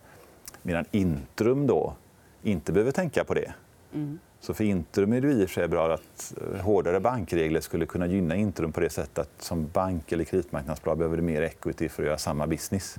Medan 0.63 0.85
Intrum 0.91 1.67
då 1.67 1.95
inte 2.43 2.73
behöver 2.73 2.93
tänka 2.93 3.25
på 3.25 3.35
det. 3.35 3.53
Mm. 3.95 4.19
Så 4.41 4.55
för 4.55 4.65
Intrum 4.65 5.13
är 5.13 5.21
det 5.21 5.33
i 5.33 5.45
och 5.45 5.49
för 5.49 5.55
sig 5.55 5.69
bra 5.69 5.95
att 5.95 6.35
eh, 6.55 6.61
hårdare 6.61 7.01
bankregler 7.01 7.61
skulle 7.61 7.87
kunna 7.87 8.07
gynna 8.07 8.37
Intrum 8.37 8.73
på 8.73 8.81
det 8.81 8.91
sättet 8.91 9.19
att 9.19 9.43
som 9.43 9.69
bank 9.73 10.13
eller 10.13 10.25
kreditmarknadsbolag 10.25 10.99
behöver 10.99 11.17
du 11.17 11.23
mer 11.23 11.43
equity 11.43 11.89
för 11.89 12.03
att 12.03 12.07
göra 12.07 12.19
samma 12.19 12.47
business. 12.47 12.99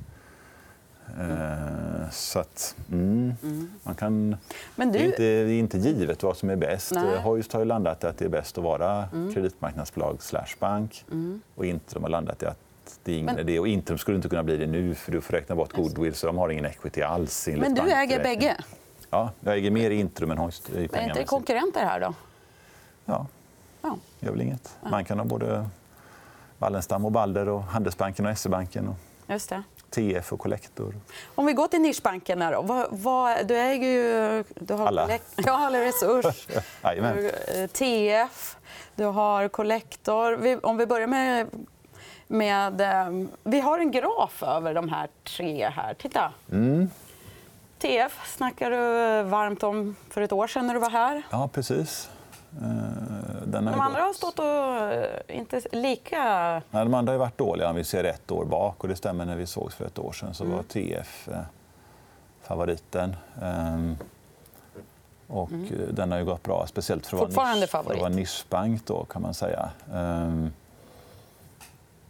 Mm. 1.20 2.12
Så 2.12 2.40
att, 2.40 2.76
mm, 2.92 3.34
mm. 3.44 3.70
man 3.84 3.96
kan... 3.96 4.36
Men 4.76 4.92
du... 4.92 4.98
det, 4.98 5.04
är 5.04 5.08
inte, 5.08 5.22
det 5.22 5.52
är 5.52 5.60
inte 5.60 5.78
givet 5.78 6.24
vad 6.24 6.38
som 6.38 6.50
är 6.50 6.56
bäst. 6.56 6.96
Hoist 7.24 7.54
har 7.54 7.66
landat 7.66 8.04
i 8.04 8.08
att 8.08 8.18
det 8.18 8.26
är 8.26 8.30
bäst 8.30 8.58
att 8.58 8.64
vara 8.64 9.06
mm. 9.14 9.34
kreditmarknadsbolag 9.34 10.22
slash 10.22 10.56
bank. 10.60 11.06
Mm. 11.12 11.42
Och 11.56 11.66
Intrum 11.66 12.04
har 12.04 12.10
landat 12.10 12.44
i 12.44 12.46
att 12.46 12.60
det 13.04 13.12
är 13.12 13.16
ingen 13.16 13.26
men... 13.26 13.40
idé. 13.40 13.60
Och 13.60 13.68
Intrum 13.68 13.98
skulle 13.98 14.16
inte 14.16 14.30
kunna 14.30 14.44
bli 14.44 14.58
det 14.58 14.68
nu 14.68 14.96
för 14.96 15.12
du 15.12 15.22
får 15.22 15.34
räkna 15.34 15.56
bort 15.56 15.74
goodwill 15.74 16.16
så 16.16 16.28
de 16.28 16.38
har 16.38 16.50
ingen 16.50 16.66
equity 16.66 17.02
alls. 17.02 17.48
Men 17.48 17.74
du 17.74 17.92
äger 17.92 18.24
bägge? 18.24 18.58
Ja, 19.10 19.32
jag 19.40 19.58
äger 19.58 19.72
mer 19.72 19.92
i 19.92 20.00
Intrum 20.00 20.32
än 20.32 20.38
Hoist. 20.38 20.70
Men 20.70 20.90
är 20.94 21.04
inte 21.04 21.24
konkurrenter 21.24 21.86
här 21.86 22.00
då? 22.00 22.14
Ja, 23.06 23.26
ja. 23.82 23.98
gör 24.20 24.32
väl 24.32 24.42
inget. 24.42 24.78
Man 24.90 25.06
kan 25.06 25.20
ha 25.20 25.26
både 25.26 25.70
Wallenstam 26.58 27.06
och 27.06 27.12
Balder 27.12 27.50
och 27.50 27.64
Handelsbanken 27.64 28.26
och 28.26 28.38
SE-banken. 28.38 28.88
Och... 28.88 28.96
Just 29.28 29.50
det. 29.50 29.64
TF 29.90 30.34
och 30.34 30.40
Collector. 30.40 30.96
Om 31.36 31.46
vi 31.46 31.54
går 31.54 31.68
till 31.68 31.82
nischbankerna. 31.82 32.52
Då. 32.52 32.62
Vad, 32.62 32.88
vad, 32.92 33.48
du 33.48 33.58
äger 33.58 33.88
ju... 33.88 34.44
Du 34.56 34.74
har 34.74 34.88
alla. 34.88 35.10
Ja, 35.36 35.52
alla 35.52 35.82
Resurs. 35.82 36.48
TF, 37.74 38.58
du 38.96 39.06
har 39.06 39.48
Collector. 39.48 40.60
Om 40.66 40.78
vi 40.78 40.86
börjar 40.86 41.08
med 41.08 41.48
med... 42.30 42.82
Eh, 42.82 43.28
vi 43.44 43.60
har 43.60 43.80
en 43.80 43.92
graf 43.92 44.44
över 44.44 44.74
de 44.74 44.90
här 44.90 45.08
tre. 45.24 45.70
här. 45.70 45.94
Titta. 45.94 46.32
Mm. 46.52 46.90
TF 47.80 48.36
snackade 48.36 48.76
du 48.76 49.24
varmt 49.24 49.64
om 49.64 49.96
för 50.10 50.22
ett 50.22 50.32
år 50.32 50.48
sedan 50.48 50.68
när 50.68 50.74
du 50.74 50.80
var 50.80 50.90
här. 50.90 51.22
Ja, 51.30 51.50
precis. 51.54 52.10
Eh, 52.62 52.68
den 53.46 53.66
de 53.66 53.80
andra 53.80 54.00
gått... 54.00 54.08
har 54.08 54.14
stått 54.14 54.40
och 54.40 54.94
eh, 54.94 55.38
inte 55.38 55.62
lika... 55.72 56.24
Nej, 56.70 56.86
de 56.86 56.94
andra 56.94 57.14
har 57.14 57.20
varit 57.20 57.38
dåliga 57.38 57.70
om 57.70 57.76
vi 57.76 57.84
ser 57.84 58.04
ett 58.04 58.32
år 58.32 58.46
bak. 58.46 58.84
Och 58.84 58.88
det 58.88 58.96
stämmer 58.96 59.26
när 59.26 59.36
vi 59.36 59.46
sågs 59.46 59.76
för 59.76 59.86
ett 59.86 60.00
år 60.00 60.12
sedan 60.12 60.34
så 60.34 60.44
mm. 60.44 60.56
var 60.56 60.64
TF 60.64 61.30
favoriten. 62.42 63.16
Ehm, 63.42 63.98
och 65.28 65.52
mm. 65.52 65.96
Den 65.96 66.12
har 66.12 66.20
ju 66.20 66.26
gått 66.26 66.44
bra, 66.44 66.66
speciellt 66.68 67.08
för 67.08 67.26
att 67.26 67.34
vara, 67.34 67.54
nisch, 67.56 67.70
för 67.70 67.80
att 67.80 68.00
vara 68.00 68.10
nischbank. 68.10 68.86
Då, 68.86 69.06
kan 69.06 69.22
man 69.22 69.34
säga. 69.34 69.70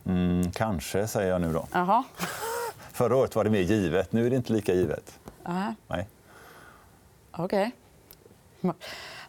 Mm, 0.09 0.51
kanske, 0.51 1.07
säger 1.07 1.31
jag 1.31 1.41
nu. 1.41 1.53
då. 1.53 1.67
Aha. 1.73 2.03
Förra 2.93 3.15
året 3.15 3.35
var 3.35 3.43
det 3.43 3.49
mer 3.49 3.61
givet. 3.61 4.11
Nu 4.11 4.25
är 4.25 4.29
det 4.29 4.35
inte 4.35 4.53
lika 4.53 4.73
givet. 4.73 5.19
Aha. 5.45 5.73
Nej. 5.87 6.07
Okej. 7.31 7.71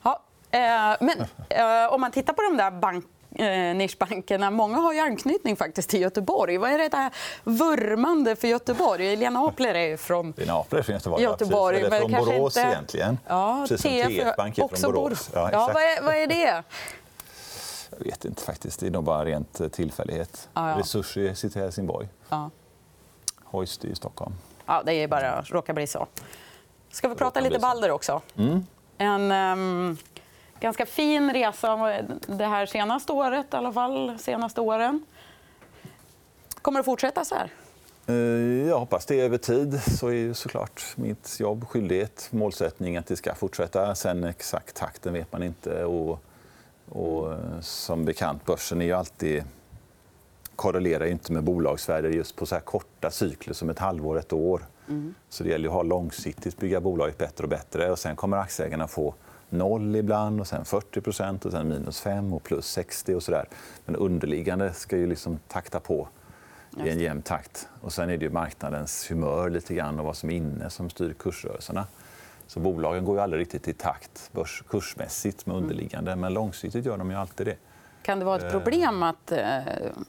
Ja, 0.03 0.23
eh, 0.51 0.97
men 1.01 1.21
eh, 1.49 1.93
om 1.93 2.01
man 2.01 2.11
tittar 2.11 2.33
på 2.33 2.43
de 2.43 2.57
där 2.57 2.71
bank 2.71 3.05
eh, 3.35 3.77
nischbankerna. 3.77 4.51
Många 4.51 4.77
har 4.77 4.93
ju 4.93 5.01
anknytning 5.01 5.57
faktiskt 5.57 5.91
till 5.91 6.01
Göteborg. 6.01 6.59
Vad 6.59 6.71
är 6.71 6.79
det 6.79 6.89
där 6.89 7.11
vurmande 7.45 8.37
för 8.37 8.49
Göteborg? 8.49 9.17
Lena 9.17 9.41
Apler 9.41 9.75
är 9.75 9.97
från 9.97 10.35
Lena 10.37 10.53
Apler 10.53 10.83
från 10.83 10.95
Göteborg. 10.95 11.23
Göteborg, 11.23 11.81
ja, 11.81 11.87
Eller 11.87 12.01
från 12.01 12.13
Borås 12.13 12.57
inte... 12.57 12.69
egentligen. 12.69 13.19
Ja, 13.29 13.67
Precis 13.69 14.03
som 14.03 14.13
TF 14.15 14.37
Bank 14.37 14.59
är 14.59 14.69
från 14.69 14.93
Borås. 14.93 15.31
Ja, 15.35 15.49
ja, 15.53 15.71
vad, 15.75 15.83
är, 15.83 16.03
vad 16.03 16.15
är 16.15 16.27
det? 16.27 16.63
Jag 17.99 18.05
vet 18.05 18.25
inte 18.25 18.43
faktiskt. 18.43 18.81
Det 18.81 18.87
är 18.87 18.91
nog 18.91 19.05
bara 19.05 19.25
rent 19.25 19.61
eh, 19.61 19.69
tillfällighet. 19.69 20.49
Ja, 20.55 20.71
ja. 20.71 20.79
Resurser 20.79 21.35
sitter 21.35 21.61
i 21.61 21.63
Helsingborg. 21.63 22.09
Ja. 22.29 22.51
Hoist 23.45 23.85
i 23.85 23.95
Stockholm. 23.95 24.35
Ja, 24.67 24.83
det 24.87 24.93
är 24.95 25.09
bara 25.09 25.43
råkar 25.43 25.75
bli 25.75 25.87
så. 25.87 26.07
Ska 26.91 27.09
vi 27.09 27.15
prata 27.15 27.41
lite. 27.41 27.59
Balder 27.59 27.91
också? 27.91 28.23
Mm. 28.37 28.67
En 28.99 29.31
ehm, 29.31 29.97
ganska 30.61 30.87
fin 30.87 31.33
resa 31.33 31.77
det 32.27 32.45
här 32.45 32.67
senaste 32.67 33.13
året, 33.13 33.47
i 33.53 33.57
alla 33.57 33.73
fall 33.73 34.19
senaste 34.19 34.61
åren. 34.61 35.07
Kommer 36.63 36.81
det 36.81 36.85
fortsätta 36.85 37.25
så 37.25 37.35
här? 37.35 37.51
Eh, 38.07 38.69
Jag 38.69 38.79
hoppas 38.79 39.07
det 39.07 39.21
över 39.21 39.39
tid. 39.39 39.81
Så 39.99 40.09
är 40.13 40.33
såklart 40.33 40.83
mitt 40.97 41.41
jobb, 41.41 41.69
skyldighet, 41.69 42.29
målsättning 42.31 42.97
att 42.97 43.07
det 43.07 43.17
ska 43.17 43.35
fortsätta. 43.35 43.95
Sen 43.95 44.25
exakt 44.25 44.77
takten 44.77 45.13
vet 45.13 45.33
man 45.33 45.43
inte. 45.43 45.85
Och, 45.85 46.19
som 47.63 48.05
bekant, 48.05 48.45
börsen 48.45 48.81
är 48.81 48.85
ju 48.85 48.93
alltid 48.93 49.45
korrelerar 50.57 51.05
ju 51.05 51.11
inte 51.11 51.33
med 51.33 51.45
bolagsvärde 51.45 52.09
just 52.09 52.37
på 52.37 52.47
så 52.47 52.55
här 52.55 52.63
korta 52.63 53.11
cykler 53.11 53.55
som 53.55 53.71
ett 53.71 53.79
halvår, 53.79 54.19
ett 54.19 54.33
år. 54.33 54.67
Så 55.29 55.45
det 55.45 55.51
gäller 55.51 55.69
att 55.69 55.75
ha 55.75 55.83
långsiktigt, 55.83 56.59
bygga 56.59 56.81
bolaget 56.81 57.19
bättre 57.19 57.45
och 57.45 57.51
bättre. 57.51 57.91
Och 57.91 57.99
sen 57.99 58.17
kommer 58.17 58.37
aktieägarna 58.37 58.89
få 58.89 59.15
noll 59.51 59.97
ibland, 59.97 60.41
och 60.41 60.47
sen 60.47 60.65
40% 60.65 61.47
och 61.47 61.53
sen 61.53 61.69
minus 61.69 62.01
5 62.01 62.33
och 62.33 62.43
plus 62.43 62.67
60 62.67 63.15
och 63.15 63.23
så 63.23 63.31
där. 63.31 63.49
Men 63.85 63.97
underliggande 63.97 64.73
ska 64.73 64.97
ju 64.97 65.07
liksom 65.07 65.39
takta 65.49 65.81
på 65.81 66.09
i 66.85 66.89
en 66.89 67.01
jämn 67.01 67.23
takt. 67.23 67.69
Och 67.81 67.93
sen 67.93 68.11
är 68.11 68.17
det 68.17 68.25
ju 68.25 68.31
marknadens 68.31 69.11
humör 69.11 69.51
lite 69.51 69.75
grann 69.75 69.99
och 69.99 70.05
vad 70.05 70.17
som 70.17 70.31
är 70.31 70.35
inne 70.35 70.71
som 70.71 70.91
styr 70.91 71.15
kursrörelserna. 71.19 71.87
Så 72.51 72.61
bolagen 72.61 73.05
går 73.05 73.17
ju 73.17 73.23
aldrig 73.23 73.41
riktigt 73.41 73.69
i 73.69 73.73
takt 73.73 74.31
börs, 74.33 74.63
kursmässigt 74.69 75.47
med 75.47 75.57
underliggande, 75.57 76.17
men 76.17 76.35
långsiktigt 76.35 76.87
gör 76.87 76.99
de 76.99 77.11
ju 77.11 77.17
alltid 77.17 77.47
det. 77.47 77.57
Kan 78.03 78.19
det 78.19 78.25
vara 78.25 78.37
ett 78.37 78.53
problem 78.53 79.03
att 79.03 79.33
eh, 79.33 79.59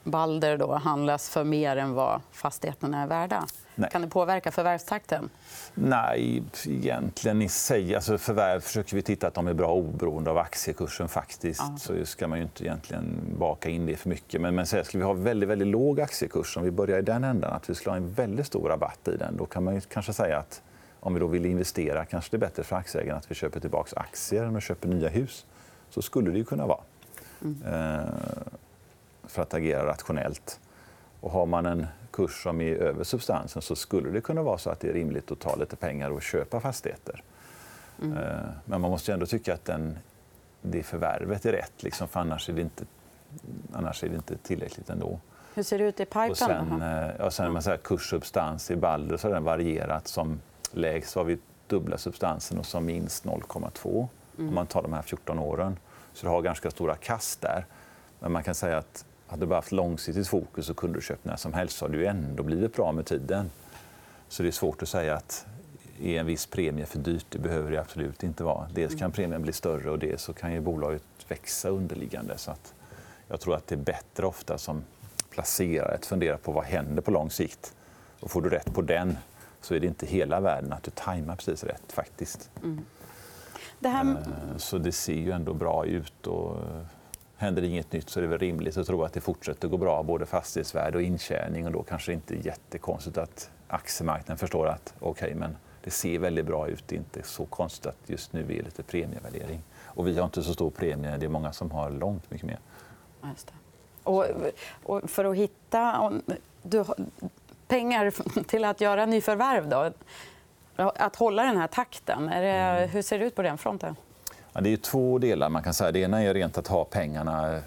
Balder 0.04 0.58
då 0.58 0.74
handlas 0.74 1.30
för 1.30 1.44
mer 1.44 1.78
än 1.78 1.94
vad 1.94 2.22
fastigheterna 2.32 3.02
är 3.02 3.08
värda? 3.08 3.46
Nej. 3.76 3.90
Kan 3.92 4.02
det 4.02 4.08
påverka 4.08 4.52
förvärvstakten? 4.52 5.30
Nej, 5.74 6.44
egentligen 6.68 7.42
i 7.42 7.50
sig. 7.50 7.96
Alltså 7.96 8.18
förvärv 8.18 8.60
försöker 8.60 8.96
vi 8.96 9.02
titta 9.02 9.28
att 9.28 9.34
de 9.34 9.48
är 9.48 9.54
bra 9.54 9.74
oberoende 9.74 10.32
av 10.32 10.38
aktiekursen. 10.38 11.08
faktiskt. 11.08 11.62
Ja. 11.62 11.78
Så 11.78 12.06
ska 12.06 12.28
man 12.28 12.38
ju 12.38 12.44
inte 12.44 12.64
egentligen 12.64 13.20
baka 13.40 13.70
in 13.70 13.86
det 13.86 13.96
för 13.96 14.10
mycket. 14.10 14.42
Men, 14.42 14.56
men 14.56 14.66
så 14.66 14.76
här, 14.76 14.84
skulle 14.84 15.04
vi 15.04 15.08
ha 15.08 15.14
väldigt, 15.14 15.50
väldigt 15.50 15.68
låg 15.68 16.02
aktiekurs, 16.02 16.58
om 16.58 16.64
vi 16.64 16.72
börjar 16.72 17.00
i 17.00 17.02
den 17.02 17.24
ändan, 17.24 17.54
att 17.54 17.70
vi 17.70 17.76
skulle 17.76 17.92
ha 17.92 17.98
en 17.98 18.14
väldigt 18.14 18.48
stor 18.48 18.70
rabatt 18.70 19.08
i 19.08 19.18
den, 19.18 19.38
då 19.38 19.46
kan 19.46 19.64
man 19.64 19.82
kanske 19.82 20.14
säga 20.14 20.38
att 20.38 20.62
om 21.04 21.14
vi 21.14 21.20
då 21.20 21.28
vill 21.28 21.46
investera 21.46 22.06
kanske 22.06 22.32
det 22.32 22.38
är 22.38 22.50
bättre 22.50 22.64
för 22.64 22.76
aktieägarna 22.76 23.20
att 23.20 23.32
vi 23.32 23.36
köper 23.36 23.60
tillbaka 23.60 24.00
aktier 24.00 24.44
än 24.44 24.56
att 24.56 24.64
köpa 24.64 24.88
nya 24.88 25.10
hus. 25.10 25.46
Så 25.90 26.02
skulle 26.02 26.32
det 26.32 26.38
ju 26.38 26.44
kunna 26.46 26.66
vara. 26.68 26.80
Eh, 27.66 28.10
för 29.24 29.42
att 29.42 29.54
agera 29.54 29.86
rationellt. 29.86 30.60
Och 31.20 31.32
har 31.32 31.46
man 31.46 31.66
en 31.66 31.88
kurs 32.12 32.44
som 32.44 32.62
är 32.62 32.76
över 32.76 33.04
substansen 33.04 33.62
så 33.62 33.76
skulle 33.76 34.10
det 34.10 34.22
kunna 34.22 34.42
vara 34.44 34.58
så 34.58 34.70
att 34.70 34.80
det 34.80 34.90
är 34.90 34.94
rimligt 34.94 35.32
att 35.32 35.40
ta 35.40 35.56
lite 35.56 35.76
pengar 35.76 36.10
och 36.10 36.22
köpa 36.22 36.60
fastigheter. 36.60 37.24
Eh, 38.02 38.08
Men 38.66 38.82
man 38.82 38.92
måste 38.92 39.12
ju 39.12 39.14
ändå 39.14 39.26
tycka 39.26 39.54
att 39.54 39.66
den, 39.66 39.98
det 40.62 40.84
förvärvet 40.84 41.46
är 41.46 41.52
rätt, 41.52 41.84
liksom, 41.84 42.08
för 42.08 42.20
annars 42.20 42.50
är, 42.50 42.54
det 42.54 42.62
inte, 42.62 42.84
annars 43.74 44.04
är 44.04 44.10
det 44.10 44.16
inte 44.16 44.38
tillräckligt 44.38 44.90
ändå. 44.90 45.20
Hur 45.54 45.64
ser 45.64 45.78
det 45.78 45.84
ut 45.84 46.00
i 46.00 46.06
pipen? 46.06 46.32
Och 46.32 46.38
sen, 46.38 46.82
eh, 46.82 47.10
ja, 47.20 47.32
sen 47.32 47.54
man 47.54 47.62
säger 47.64 47.78
kurssubstans 47.78 48.72
i 48.72 48.76
Balder 48.76 49.18
så 49.18 49.28
har 49.28 49.34
den 49.34 49.44
varierat. 49.44 50.08
Som 50.08 50.40
lägst 50.72 51.16
har 51.16 51.24
vi 51.24 51.38
dubbla 51.68 51.98
substansen 51.98 52.58
och 52.58 52.66
som 52.66 52.86
minst 52.86 53.26
0,2 53.26 54.08
om 54.38 54.56
man 54.56 54.68
tar 54.68 54.82
de 54.82 54.94
här 54.94 55.02
14 55.02 55.40
åren. 55.40 55.80
Så 56.14 56.26
du 56.26 56.30
har 56.30 56.42
ganska 56.42 56.72
stora 56.72 56.96
kast 56.96 57.42
där. 57.42 57.66
Men 58.20 58.32
man 58.32 58.44
kan 58.44 58.56
säga 58.56 58.78
att 58.78 59.06
hade 59.28 59.42
du 59.42 59.46
bara 59.46 59.56
haft 59.56 59.72
långsiktigt 59.72 60.28
fokus 60.28 60.66
så 60.66 60.74
kunde 60.74 60.98
du 60.98 61.02
köpt 61.02 61.26
när 61.26 61.36
som 61.36 61.54
helst 61.54 61.78
så 61.78 61.86
hade 61.86 61.98
du 61.98 62.06
ändå 62.06 62.44
blivit 62.44 62.74
bra 62.74 62.92
med 62.92 63.06
tiden. 63.06 63.52
Så 64.28 64.44
det 64.44 64.50
är 64.50 64.52
svårt 64.52 64.82
att 64.82 64.90
säga 64.90 65.16
att 65.16 65.46
är 66.02 66.20
en 66.20 66.26
viss 66.26 66.46
premie 66.46 66.86
för 66.86 67.00
dyrt? 67.00 67.26
Det 67.30 67.40
behöver 67.40 67.72
det 67.72 67.82
absolut 67.82 68.24
inte 68.24 68.44
vara. 68.44 68.68
Dels 68.74 68.96
kan 68.96 69.12
premien 69.12 69.42
bli 69.42 69.54
större 69.54 69.92
och 69.92 70.00
dels 70.00 70.22
så 70.22 70.34
kan 70.34 70.54
ju 70.54 70.62
bolaget 70.62 71.04
växa 71.28 71.70
underliggande. 71.70 72.38
Så 72.38 72.52
att 72.52 72.74
jag 73.28 73.40
tror 73.40 73.56
att 73.56 73.68
det 73.68 73.76
är 73.76 73.78
bättre 73.78 74.26
ofta 74.26 74.58
som 74.58 74.84
placerare 75.30 75.96
att 75.96 76.06
fundera 76.06 76.38
på 76.38 76.52
vad 76.52 76.64
händer 76.64 77.02
på 77.02 77.12
lång 77.12 77.32
sikt. 77.32 77.76
Och 78.20 78.32
får 78.32 78.42
du 78.42 78.50
rätt 78.50 78.74
på 78.74 78.82
den 78.82 79.18
så 79.62 79.76
är 79.76 79.80
det 79.80 79.88
inte 79.88 80.06
hela 80.06 80.40
världen 80.40 80.74
att 80.74 80.84
du 80.84 80.92
tajmar 80.92 81.36
precis 81.36 81.64
rätt 81.64 81.92
faktiskt. 81.92 82.50
Det 83.80 83.90
här... 83.90 84.06
Eh, 84.06 84.58
Så 84.58 84.78
det 84.78 84.92
ser 84.92 85.14
ju 85.14 85.32
ändå 85.32 85.54
bra 85.54 85.86
ut. 85.86 86.28
Och 86.28 86.58
eh, 86.58 86.82
händer 87.38 87.62
inget 87.62 87.92
nytt 87.92 88.10
så 88.10 88.20
är 88.20 88.22
det 88.22 88.28
väl 88.28 88.40
rimligt 88.40 88.78
att 88.78 88.88
tro 88.88 89.04
att 89.04 89.14
det 89.14 89.22
fortsätter 89.22 89.68
gå 89.68 89.78
bra, 89.78 90.04
både 90.04 90.26
fastighetsvärde 90.26 90.98
och 90.98 91.04
intjäning. 91.04 91.66
Och 91.66 91.72
då 91.72 91.84
kanske 91.84 92.12
det 92.12 92.14
inte 92.14 92.36
är 92.36 92.46
jättekonstigt 92.46 93.18
att 93.18 93.50
aktiemarknaden 93.68 94.38
förstår 94.38 94.68
att 94.68 94.94
okej, 95.00 95.36
men 95.36 95.58
det 95.84 95.92
ser 95.92 96.20
väldigt 96.20 96.46
bra 96.46 96.68
ut. 96.68 96.84
Det 96.88 96.96
är 96.96 97.00
inte 97.00 97.24
så 97.24 97.46
konstigt 97.46 97.86
att 97.86 97.98
just 98.06 98.34
nu 98.34 98.42
är 98.42 98.64
lite 98.64 98.84
premievärdering. 98.84 99.62
Och 99.86 100.08
vi 100.08 100.18
har 100.18 100.26
inte 100.26 100.44
så 100.44 100.54
stor 100.54 100.70
premie. 100.70 101.18
Det 101.18 101.26
är 101.26 101.30
många 101.30 101.54
som 101.54 101.72
har 101.72 101.90
långt 101.90 102.32
mycket 102.32 102.48
mer. 102.48 102.60
Just. 103.24 103.54
Och, 104.04 104.26
och 104.84 105.10
för 105.10 105.26
att 105.26 105.36
hitta 105.36 106.12
du, 106.64 106.84
pengar 107.72 108.12
till 108.44 108.66
att 108.66 108.82
göra 108.82 109.06
nyförvärv, 109.06 109.70
då, 109.70 109.92
att 110.76 111.16
hålla 111.16 111.44
den 111.44 111.58
här 111.58 111.68
takten, 111.68 112.26
det, 112.26 112.90
hur 112.92 113.02
ser 113.02 113.20
det 113.20 113.26
ut 113.26 113.36
på 113.36 113.42
den 113.42 113.58
fronten? 113.58 113.96
Ja, 114.54 114.62
det 114.62 114.74
är 114.74 114.78
två 114.78 115.18
delar. 115.18 115.50
man 115.50 115.64
kan 115.64 115.74
säga. 115.74 115.92
Det 115.92 116.00
ena 116.00 116.24
är 116.24 116.34
rent 116.34 116.58
att 116.58 116.68
ha 116.68 116.86
pengarna, 116.86 117.60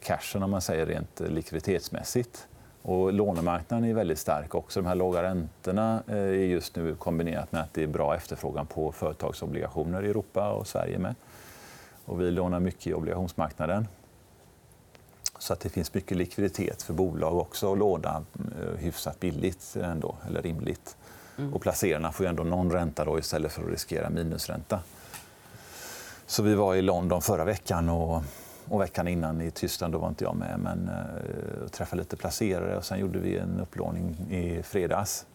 cashen 0.00 0.42
om 0.42 0.50
man 0.50 0.60
säger 0.60 0.86
rent 0.86 1.20
likviditetsmässigt. 1.20 2.46
Och 2.82 3.12
lånemarknaden 3.12 3.84
är 3.90 3.94
väldigt 3.94 4.18
stark 4.18 4.54
också. 4.54 4.80
De 4.80 4.88
här 4.88 4.94
låga 4.94 5.22
räntorna 5.22 6.02
eh, 6.08 6.16
är 6.16 6.32
just 6.32 6.76
nu 6.76 6.94
kombinerat 6.94 7.52
med 7.52 7.62
att 7.62 7.74
det 7.74 7.82
är 7.82 7.86
bra 7.86 8.16
efterfrågan 8.16 8.66
på 8.66 8.92
företagsobligationer 8.92 10.04
i 10.04 10.08
Europa 10.10 10.50
och 10.50 10.66
Sverige 10.66 10.98
med. 10.98 11.14
Och 12.04 12.20
vi 12.20 12.30
lånar 12.30 12.60
mycket 12.60 12.86
i 12.86 12.94
obligationsmarknaden. 12.94 13.88
Så 15.38 15.52
att 15.52 15.60
det 15.60 15.68
finns 15.68 15.94
mycket 15.94 16.16
likviditet 16.16 16.82
för 16.82 16.94
bolag 16.94 17.36
också 17.36 17.72
att 17.72 17.78
låna 17.78 18.24
eh, 18.60 18.78
hyfsat 18.78 19.20
billigt 19.20 19.76
ändå, 19.82 20.16
eller 20.26 20.42
rimligt. 20.42 20.96
Och 21.52 21.62
placerarna 21.62 22.12
får 22.12 22.26
ändå 22.26 22.42
någon 22.42 22.72
ränta 22.72 23.04
då 23.04 23.18
istället 23.18 23.52
för 23.52 23.62
att 23.62 23.70
riskera 23.70 24.10
minusränta. 24.10 24.80
Så 26.26 26.42
vi 26.42 26.54
var 26.54 26.74
i 26.74 26.82
London 26.82 27.22
förra 27.22 27.44
veckan 27.44 27.88
och, 27.88 28.22
och 28.68 28.80
veckan 28.80 29.08
innan 29.08 29.40
i 29.40 29.50
Tyskland. 29.50 29.92
Då 29.92 29.98
var 29.98 30.08
inte 30.08 30.24
jag 30.24 30.36
med, 30.36 30.60
men 30.60 30.88
eh, 30.88 31.68
träffade 31.68 32.02
lite 32.02 32.16
placerare. 32.16 32.76
Och 32.76 32.84
sen 32.84 32.98
gjorde 32.98 33.18
vi 33.18 33.38
en 33.38 33.60
upplåning 33.60 34.16
i 34.30 34.62
fredags 34.62 35.26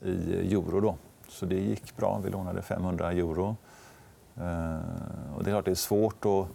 i 0.00 0.52
euro. 0.54 0.80
Då. 0.80 0.96
Så 1.28 1.46
det 1.46 1.60
gick 1.60 1.96
bra. 1.96 2.20
Vi 2.24 2.30
lånade 2.30 2.62
500 2.62 3.12
euro. 3.12 3.56
Eh, 4.36 4.80
och 5.36 5.44
det 5.44 5.50
är 5.50 5.52
klart 5.52 5.64
det 5.64 5.70
är 5.70 5.74
svårt 5.74 6.24
att 6.24 6.46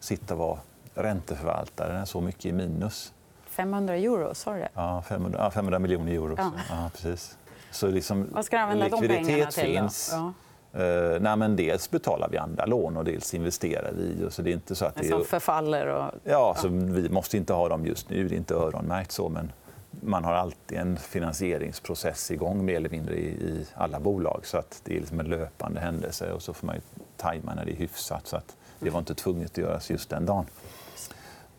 sitta 0.00 0.34
och 0.34 0.40
vara 0.40 0.58
ränteförvaltare 0.94 1.92
när 1.92 2.04
så 2.04 2.20
mycket 2.20 2.44
är 2.44 2.52
minus. 2.52 3.12
500 3.46 3.94
euro, 3.94 4.34
sa 4.34 4.52
du 4.52 4.58
det? 4.58 4.68
Ja, 4.74 5.02
500, 5.08 5.38
ja, 5.42 5.50
500 5.50 5.78
miljoner 5.78 6.12
euro. 6.12 6.34
Ja. 6.38 6.50
Ja, 6.70 6.90
precis. 6.92 7.38
Så 7.70 7.86
liksom, 7.86 8.26
Vad 8.32 8.44
ska 8.44 8.56
du 8.56 8.62
använda 8.62 8.88
de 8.88 9.00
pengarna 9.00 9.18
likviditet 9.18 9.54
till? 9.54 9.64
Finns. 9.64 10.10
Ja. 10.12 10.32
Eh, 10.72 11.20
nej, 11.20 11.36
men 11.36 11.56
dels 11.56 11.90
betalar 11.90 12.28
vi 12.28 12.38
andra 12.38 12.66
lån 12.66 12.96
och 12.96 13.04
dels 13.04 13.34
investerar 13.34 13.92
vi. 13.92 14.24
Och 14.26 14.32
så 14.32 14.42
det 14.42 14.50
är 14.50 14.52
inte 14.52 14.74
så 14.74 14.84
att 14.84 14.94
det 14.94 15.08
som 15.08 15.20
är... 15.20 15.24
förfaller? 15.24 15.86
Och... 15.86 16.14
Ja, 16.24 16.54
så 16.58 16.68
vi 16.68 17.08
måste 17.08 17.36
inte 17.36 17.52
ha 17.52 17.68
dem 17.68 17.86
just 17.86 18.10
nu. 18.10 18.28
Det 18.28 18.34
är 18.34 18.36
inte 18.36 18.54
öronmärkt 18.54 19.12
så. 19.12 19.28
Men 19.28 19.52
man 19.90 20.24
har 20.24 20.32
alltid 20.32 20.78
en 20.78 20.96
finansieringsprocess 20.96 22.30
igång 22.30 22.64
mer 22.64 22.76
eller 22.76 22.90
mindre 22.90 23.14
i, 23.14 23.28
i 23.28 23.66
alla 23.74 24.00
bolag. 24.00 24.40
Så 24.44 24.58
att 24.58 24.80
det 24.84 24.96
är 24.96 25.00
liksom 25.00 25.20
en 25.20 25.26
löpande 25.26 25.80
händelse 25.80 26.32
och 26.32 26.42
så 26.42 26.54
får 26.54 26.66
man 26.66 26.76
tajma 27.16 27.54
när 27.54 27.64
det 27.64 27.72
är 27.72 27.76
hyfsat. 27.76 28.26
Så 28.26 28.36
att 28.36 28.56
det 28.78 28.90
var 28.90 28.98
inte 28.98 29.14
tvunget 29.14 29.50
att 29.50 29.58
göras 29.58 29.90
just 29.90 30.10
den 30.10 30.26
dagen. 30.26 30.46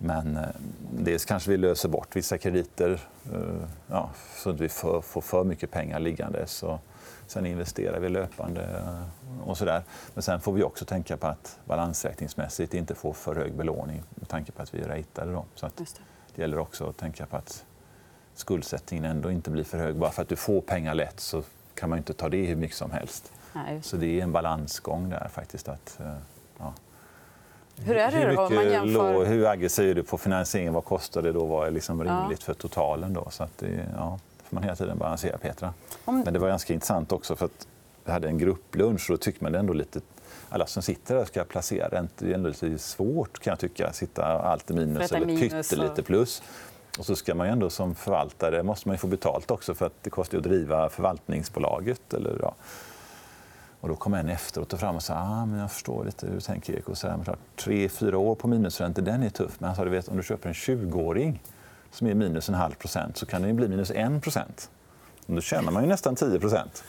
Men 0.03 0.37
eh, 0.37 0.43
dels 0.91 1.25
kanske 1.25 1.51
vi 1.51 1.57
löser 1.57 1.89
bort 1.89 2.15
vissa 2.15 2.37
krediter 2.37 2.99
eh, 3.33 3.67
ja, 3.87 4.09
så 4.37 4.49
att 4.49 4.59
vi 4.59 4.69
får 4.69 5.21
för 5.21 5.43
mycket 5.43 5.71
pengar 5.71 5.99
liggande. 5.99 6.47
Så 6.47 6.79
sen 7.27 7.45
investerar 7.45 7.99
vi 7.99 8.09
löpande 8.09 8.61
eh, 8.61 9.49
och 9.49 9.57
så 9.57 9.65
där. 9.65 9.83
Men 10.13 10.23
sen 10.23 10.41
får 10.41 10.53
vi 10.53 10.63
också 10.63 10.85
tänka 10.85 11.17
på 11.17 11.27
att 11.27 11.59
balansräkningsmässigt 11.65 12.73
inte 12.73 12.95
få 12.95 13.13
för 13.13 13.35
hög 13.35 13.53
belåning 13.53 14.03
med 14.15 14.29
tanke 14.29 14.51
på 14.51 14.61
att 14.61 14.73
vi 14.73 14.81
är 14.81 14.87
ratade. 14.87 15.31
Då. 15.31 15.45
Så 15.55 15.65
att 15.65 15.77
det. 16.35 16.41
gäller 16.41 16.59
också 16.59 16.89
att 16.89 16.97
tänka 16.97 17.25
på 17.25 17.37
att 17.37 17.65
skuldsättningen 18.33 19.05
ändå 19.05 19.31
inte 19.31 19.49
blir 19.49 19.63
för 19.63 19.77
hög. 19.77 19.95
Bara 19.95 20.11
för 20.11 20.21
att 20.21 20.29
du 20.29 20.35
får 20.35 20.61
pengar 20.61 20.93
lätt 20.93 21.19
så 21.19 21.43
kan 21.73 21.89
man 21.89 21.97
inte 21.97 22.13
ta 22.13 22.29
det 22.29 22.45
hur 22.45 22.55
mycket 22.55 22.77
som 22.77 22.91
helst. 22.91 23.31
Nej. 23.53 23.81
Så 23.83 23.97
det 23.97 24.19
är 24.19 24.23
en 24.23 24.31
balansgång 24.31 25.09
där 25.09 25.27
faktiskt. 25.33 25.67
Att, 25.67 25.99
ja. 26.57 26.73
Hur 27.85 27.95
är 27.95 28.11
det 28.11 28.35
då? 28.35 28.49
Man 28.49 28.69
jämför... 28.69 29.25
hur 29.25 29.47
aggressiv 29.47 29.89
är 29.89 29.95
du 29.95 30.03
på 30.03 30.17
finansieringen? 30.17 30.73
Vad 30.73 30.85
kostar 30.85 31.21
det 31.21 31.31
då? 31.31 31.45
Vad 31.45 31.67
är 31.67 31.71
liksom 31.71 32.03
rimligt 32.03 32.39
ja. 32.39 32.45
för 32.45 32.53
totalen? 32.53 33.13
Då? 33.13 33.27
Så 33.29 33.43
att 33.43 33.57
det, 33.57 33.85
ja, 33.97 34.19
får 34.43 34.55
man 34.55 34.63
hela 34.63 34.75
tiden 34.75 34.97
balansera, 34.97 35.37
Petra. 35.37 35.73
Om... 36.05 36.19
Men 36.19 36.33
det 36.33 36.39
var 36.39 36.47
ganska 36.47 36.73
intressant 36.73 37.11
också 37.11 37.35
för 37.35 37.45
att 37.45 37.67
vi 38.05 38.11
hade 38.11 38.27
en 38.27 38.37
grupplunch 38.37 39.09
och 39.09 39.17
då 39.17 39.17
tyckte 39.17 39.43
man 39.43 39.51
det 39.51 39.59
ändå 39.59 39.73
lite 39.73 40.01
alla 40.49 40.67
som 40.67 40.83
sitter 40.83 41.15
där 41.15 41.25
ska 41.25 41.43
placera 41.43 41.87
räntor. 41.87 42.25
Det 42.25 42.31
är 42.31 42.35
ändå 42.35 42.49
lite 42.49 42.77
svårt 42.77 43.39
kan 43.39 43.51
jag 43.51 43.59
tycka. 43.59 43.93
Sitta 43.93 44.25
allt 44.25 44.71
i 44.71 44.73
minus 44.73 45.11
eller 45.11 45.39
pyttelite 45.39 46.03
plus. 46.03 46.43
Och 46.99 47.05
så 47.05 47.15
ska 47.15 47.35
man 47.35 47.47
ju 47.47 47.53
ändå 47.53 47.69
som 47.69 47.95
förvaltare 47.95 48.63
måste 48.63 48.87
man 48.87 48.97
få 48.97 49.07
betalt 49.07 49.51
också 49.51 49.73
för 49.73 49.85
att 49.85 49.93
det 50.01 50.09
kostar 50.09 50.37
att 50.37 50.43
driva 50.43 50.89
förvaltningsbolaget. 50.89 52.13
Eller, 52.13 52.37
ja. 52.41 52.55
Och 53.81 53.89
då 53.89 53.95
kom 53.95 54.13
en 54.13 54.29
efteråt 54.29 54.73
och 54.73 54.79
fram 54.79 54.95
och 54.95 55.03
sa 55.03 55.13
ah, 55.13 55.45
men 55.45 55.59
jag 55.59 55.71
förstår 55.71 56.05
lite 56.05 56.27
hur 56.27 56.33
du 56.33 56.41
tänker 56.41 56.73
Erik. 56.73 56.89
Och 56.89 56.97
så 56.97 57.07
här, 57.07 57.35
tre, 57.55 57.89
fyra 57.89 58.17
år 58.17 58.35
på 58.35 58.47
minusräntor, 58.47 59.01
den 59.01 59.23
är 59.23 59.29
tuff. 59.29 59.59
Men 59.59 59.67
han 59.67 59.75
sa, 59.75 59.83
du 59.83 59.89
vet, 59.89 60.07
om 60.07 60.17
du 60.17 60.23
köper 60.23 60.49
en 60.49 60.53
20-åring 60.53 61.41
som 61.91 62.07
är 62.07 62.13
minus 62.13 62.49
en 62.49 62.55
halv 62.55 62.73
procent 62.73 63.17
så 63.17 63.25
kan 63.25 63.41
den 63.41 63.55
bli 63.55 63.67
minus 63.67 63.91
en 63.91 64.21
procent. 64.21 64.69
Då 65.25 65.41
tjänar 65.41 65.71
man 65.71 65.83
ju 65.83 65.89
nästan 65.89 66.15
10 66.15 66.39
procent. 66.39 66.83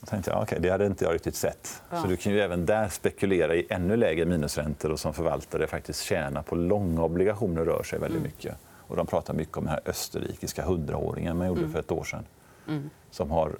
Då 0.00 0.06
tänkte 0.06 0.30
jag, 0.30 0.42
okay, 0.42 0.58
det 0.58 0.70
hade 0.70 0.86
inte 0.86 1.04
jag 1.04 1.14
riktigt 1.14 1.36
sett. 1.36 1.82
Så 1.90 2.06
du 2.06 2.16
kan 2.16 2.32
ju 2.32 2.40
även 2.40 2.66
där 2.66 2.88
spekulera 2.88 3.54
i 3.54 3.66
ännu 3.70 3.96
lägre 3.96 4.24
minusräntor 4.24 4.90
och 4.92 5.00
som 5.00 5.14
förvaltare 5.14 5.66
faktiskt 5.66 6.02
tjäna 6.02 6.42
på 6.42 6.54
långa 6.54 7.02
obligationer 7.02 7.64
rör 7.64 7.82
sig 7.82 7.98
väldigt 7.98 8.20
mm. 8.20 8.30
mycket. 8.32 8.56
Och 8.86 8.96
de 8.96 9.06
pratar 9.06 9.34
mycket 9.34 9.56
om 9.56 9.64
den 9.64 9.70
här 9.70 9.80
österrikiska 9.86 10.64
hundraåringen 10.64 11.36
man 11.36 11.46
gjorde 11.46 11.60
mm. 11.60 11.72
för 11.72 11.80
ett 11.80 11.92
år 11.92 12.04
sedan. 12.04 12.24
Mm. 12.68 12.90
Som 13.10 13.30
har 13.30 13.56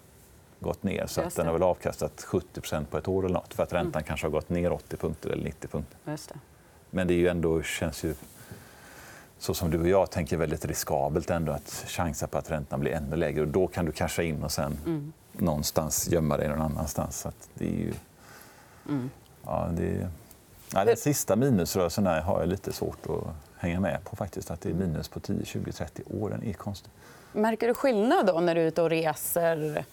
gått 0.65 0.83
ner. 0.83 1.07
Så 1.07 1.21
att 1.21 1.37
den 1.37 1.47
har 1.47 1.53
väl 1.53 1.63
avkastat 1.63 2.25
70% 2.27 2.85
på 2.85 2.99
ett 2.99 3.09
år 3.09 3.25
eller 3.25 3.35
något. 3.35 3.55
För 3.55 3.63
att 3.63 3.73
räntan 3.73 4.01
mm. 4.01 4.05
kanske 4.05 4.27
har 4.27 4.33
gått 4.33 4.49
ner 4.49 4.73
80 4.73 4.97
punkter 4.97 5.31
eller 5.31 5.45
90 5.45 5.69
punkter. 5.69 5.99
Just 6.05 6.29
det. 6.29 6.39
Men 6.91 7.07
det 7.07 7.15
är 7.15 7.19
ju 7.19 7.29
ändå, 7.29 7.63
känns 7.63 8.05
ju 8.05 8.15
så 9.39 9.55
som 9.55 9.71
du 9.71 9.81
och 9.81 9.89
jag 9.89 10.11
tänker 10.11 10.37
väldigt 10.37 10.65
riskabelt 10.65 11.31
ändå 11.31 11.53
att 11.53 11.85
chansa 11.89 12.27
på 12.27 12.39
att 12.39 12.51
räntan 12.51 12.81
blir 12.81 12.93
ännu 12.93 13.17
lägre. 13.17 13.41
Och 13.41 13.49
då 13.49 13.67
kan 13.67 13.85
du 13.85 13.93
casha 13.93 14.23
in 14.23 14.43
och 14.43 14.53
sen 14.53 14.79
mm. 14.87 15.13
någonstans 15.33 16.09
gömma 16.09 16.37
dig 16.37 16.49
någon 16.49 16.61
annanstans. 16.61 17.21
Så 17.21 17.33
det 17.55 17.67
är 17.67 17.79
ju... 17.79 17.93
Mm. 18.89 19.11
Ja, 19.45 19.69
det... 19.77 20.09
Ja, 20.75 20.85
den 20.85 20.97
sista 20.97 21.37
minusrörelsen 21.37 22.07
har 22.07 22.41
jag 22.41 22.49
lite 22.49 22.73
svårt 22.73 23.07
att 23.07 23.35
hänga 23.57 23.81
med 23.81 24.05
på. 24.05 24.17
faktiskt. 24.17 24.51
Att 24.51 24.61
det 24.61 24.69
är 24.69 24.75
minus 24.75 25.09
på 25.09 25.21
10, 25.21 25.45
20, 25.45 25.73
30 25.73 26.03
år. 26.21 26.31
Den 26.31 26.43
är 26.45 26.53
konstig. 26.53 26.93
Märker 27.33 27.69
du 27.69 27.75
skillnad 27.75 28.27
då 28.27 28.41
när 28.41 28.55
du 28.55 28.61
är 28.61 28.67
ute 28.67 28.83
och 28.83 28.91
reser? 28.91 29.85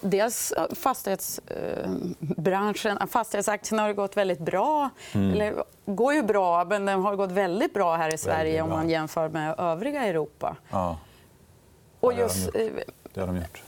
Dels 0.00 0.54
fastighetsbranschen. 0.74 3.08
Fastighetsaktierna 3.08 3.82
har 3.82 3.92
gått 3.92 4.16
väldigt 4.16 4.38
bra. 4.38 4.90
Mm. 5.14 5.32
Eller 5.32 5.64
går 5.86 6.14
ju 6.14 6.22
bra, 6.22 6.64
men 6.64 6.86
den 6.86 7.00
har 7.00 7.16
gått 7.16 7.32
väldigt 7.32 7.74
bra 7.74 7.96
här 7.96 8.14
i 8.14 8.18
Sverige 8.18 8.62
om 8.62 8.70
man 8.70 8.90
jämför 8.90 9.28
med 9.28 9.54
övriga 9.58 10.04
Europa. 10.04 10.56
Ja. 10.70 10.98
Och 12.00 12.12
just, 12.12 12.52
det 12.52 12.86
har 13.20 13.26
de 13.26 13.36
gjort. 13.36 13.62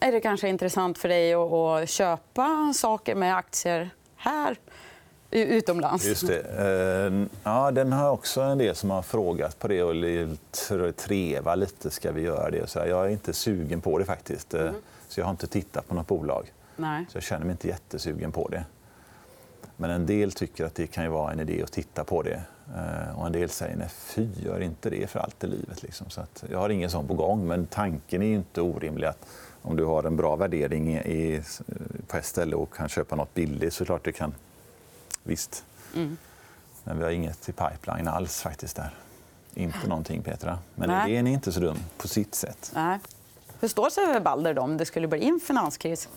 Är 0.00 0.12
det 0.12 0.20
kanske 0.20 0.48
intressant 0.48 0.98
för 0.98 1.08
dig 1.08 1.34
att 1.34 1.88
köpa 1.88 2.72
saker 2.74 3.14
med 3.14 3.36
aktier 3.36 3.90
här? 4.16 4.56
Utomlands. 5.44 6.04
Just 6.04 6.26
det. 6.26 6.40
Eh, 6.40 7.26
ja, 7.44 7.70
den 7.70 7.92
har 7.92 8.10
också 8.10 8.40
en 8.40 8.58
del 8.58 8.74
som 8.74 8.90
har 8.90 9.02
frågat 9.02 9.58
på 9.58 9.68
det 9.68 9.82
och 9.82 10.96
treva 10.96 11.54
lite. 11.54 11.90
Ska 11.90 12.12
vi 12.12 12.22
göra 12.22 12.50
det? 12.50 12.70
Så 12.70 12.78
jag 12.78 13.06
är 13.06 13.08
inte 13.08 13.32
sugen 13.32 13.80
på 13.80 13.98
det 13.98 14.04
faktiskt. 14.04 14.54
Mm. 14.54 14.74
Så 15.08 15.20
jag 15.20 15.24
har 15.24 15.30
inte 15.30 15.46
tittat 15.46 15.88
på 15.88 15.94
något 15.94 16.06
bolag. 16.06 16.52
Nej. 16.76 17.06
Så 17.10 17.16
jag 17.16 17.22
känner 17.22 17.44
mig 17.44 17.52
inte 17.52 17.68
jättesugen 17.68 18.32
på 18.32 18.48
det. 18.48 18.64
Men 19.76 19.90
en 19.90 20.06
del 20.06 20.32
tycker 20.32 20.64
att 20.64 20.74
det 20.74 20.86
kan 20.86 21.10
vara 21.10 21.32
en 21.32 21.40
idé 21.40 21.62
att 21.62 21.72
titta 21.72 22.04
på 22.04 22.22
det. 22.22 22.42
Eh, 22.76 23.18
och 23.18 23.26
en 23.26 23.32
del 23.32 23.48
säger 23.48 23.76
nej, 23.76 23.88
fy, 23.88 24.28
gör 24.44 24.60
inte 24.60 24.90
det 24.90 25.10
för 25.10 25.20
allt 25.20 25.44
i 25.44 25.46
livet. 25.46 25.82
Liksom. 25.82 26.10
Så 26.10 26.20
att 26.20 26.44
jag 26.50 26.58
har 26.58 26.68
ingen 26.68 26.90
sån 26.90 27.08
på 27.08 27.14
gång, 27.14 27.46
men 27.46 27.66
tanken 27.66 28.22
är 28.22 28.34
inte 28.34 28.60
orimlig. 28.60 29.06
att 29.06 29.26
Om 29.62 29.76
du 29.76 29.84
har 29.84 30.04
en 30.04 30.16
bra 30.16 30.36
värdering 30.36 30.96
i, 30.96 31.42
på 32.06 32.16
ett 32.16 32.24
ställe 32.24 32.56
och 32.56 32.74
kan 32.74 32.88
köpa 32.88 33.16
nåt 33.16 33.34
billigt 33.34 33.74
så 33.74 33.84
klart 33.84 34.04
det 34.04 34.12
kan 34.12 34.34
visst. 35.26 35.64
Mm. 35.94 36.16
Men 36.84 36.98
vi 36.98 37.04
har 37.04 37.10
inget 37.10 37.48
i 37.48 37.52
pipeline 37.52 38.08
alls 38.08 38.40
faktiskt 38.40 38.76
där. 38.76 38.94
Inte 39.54 39.88
någonting 39.88 40.22
Petra. 40.22 40.58
Men 40.74 40.88
Nej. 40.88 41.12
idén 41.12 41.26
är 41.26 41.32
inte 41.32 41.52
så 41.52 41.60
dum 41.60 41.78
på 41.98 42.08
sitt 42.08 42.34
sätt. 42.34 42.70
Nej. 42.74 42.98
Hur 43.60 43.68
står 43.68 43.90
sig 43.90 44.20
Balder 44.20 44.58
om 44.58 44.76
det 44.76 44.84
skulle 44.84 45.08
bli 45.08 45.28
en 45.28 45.40
finanskris? 45.40 46.08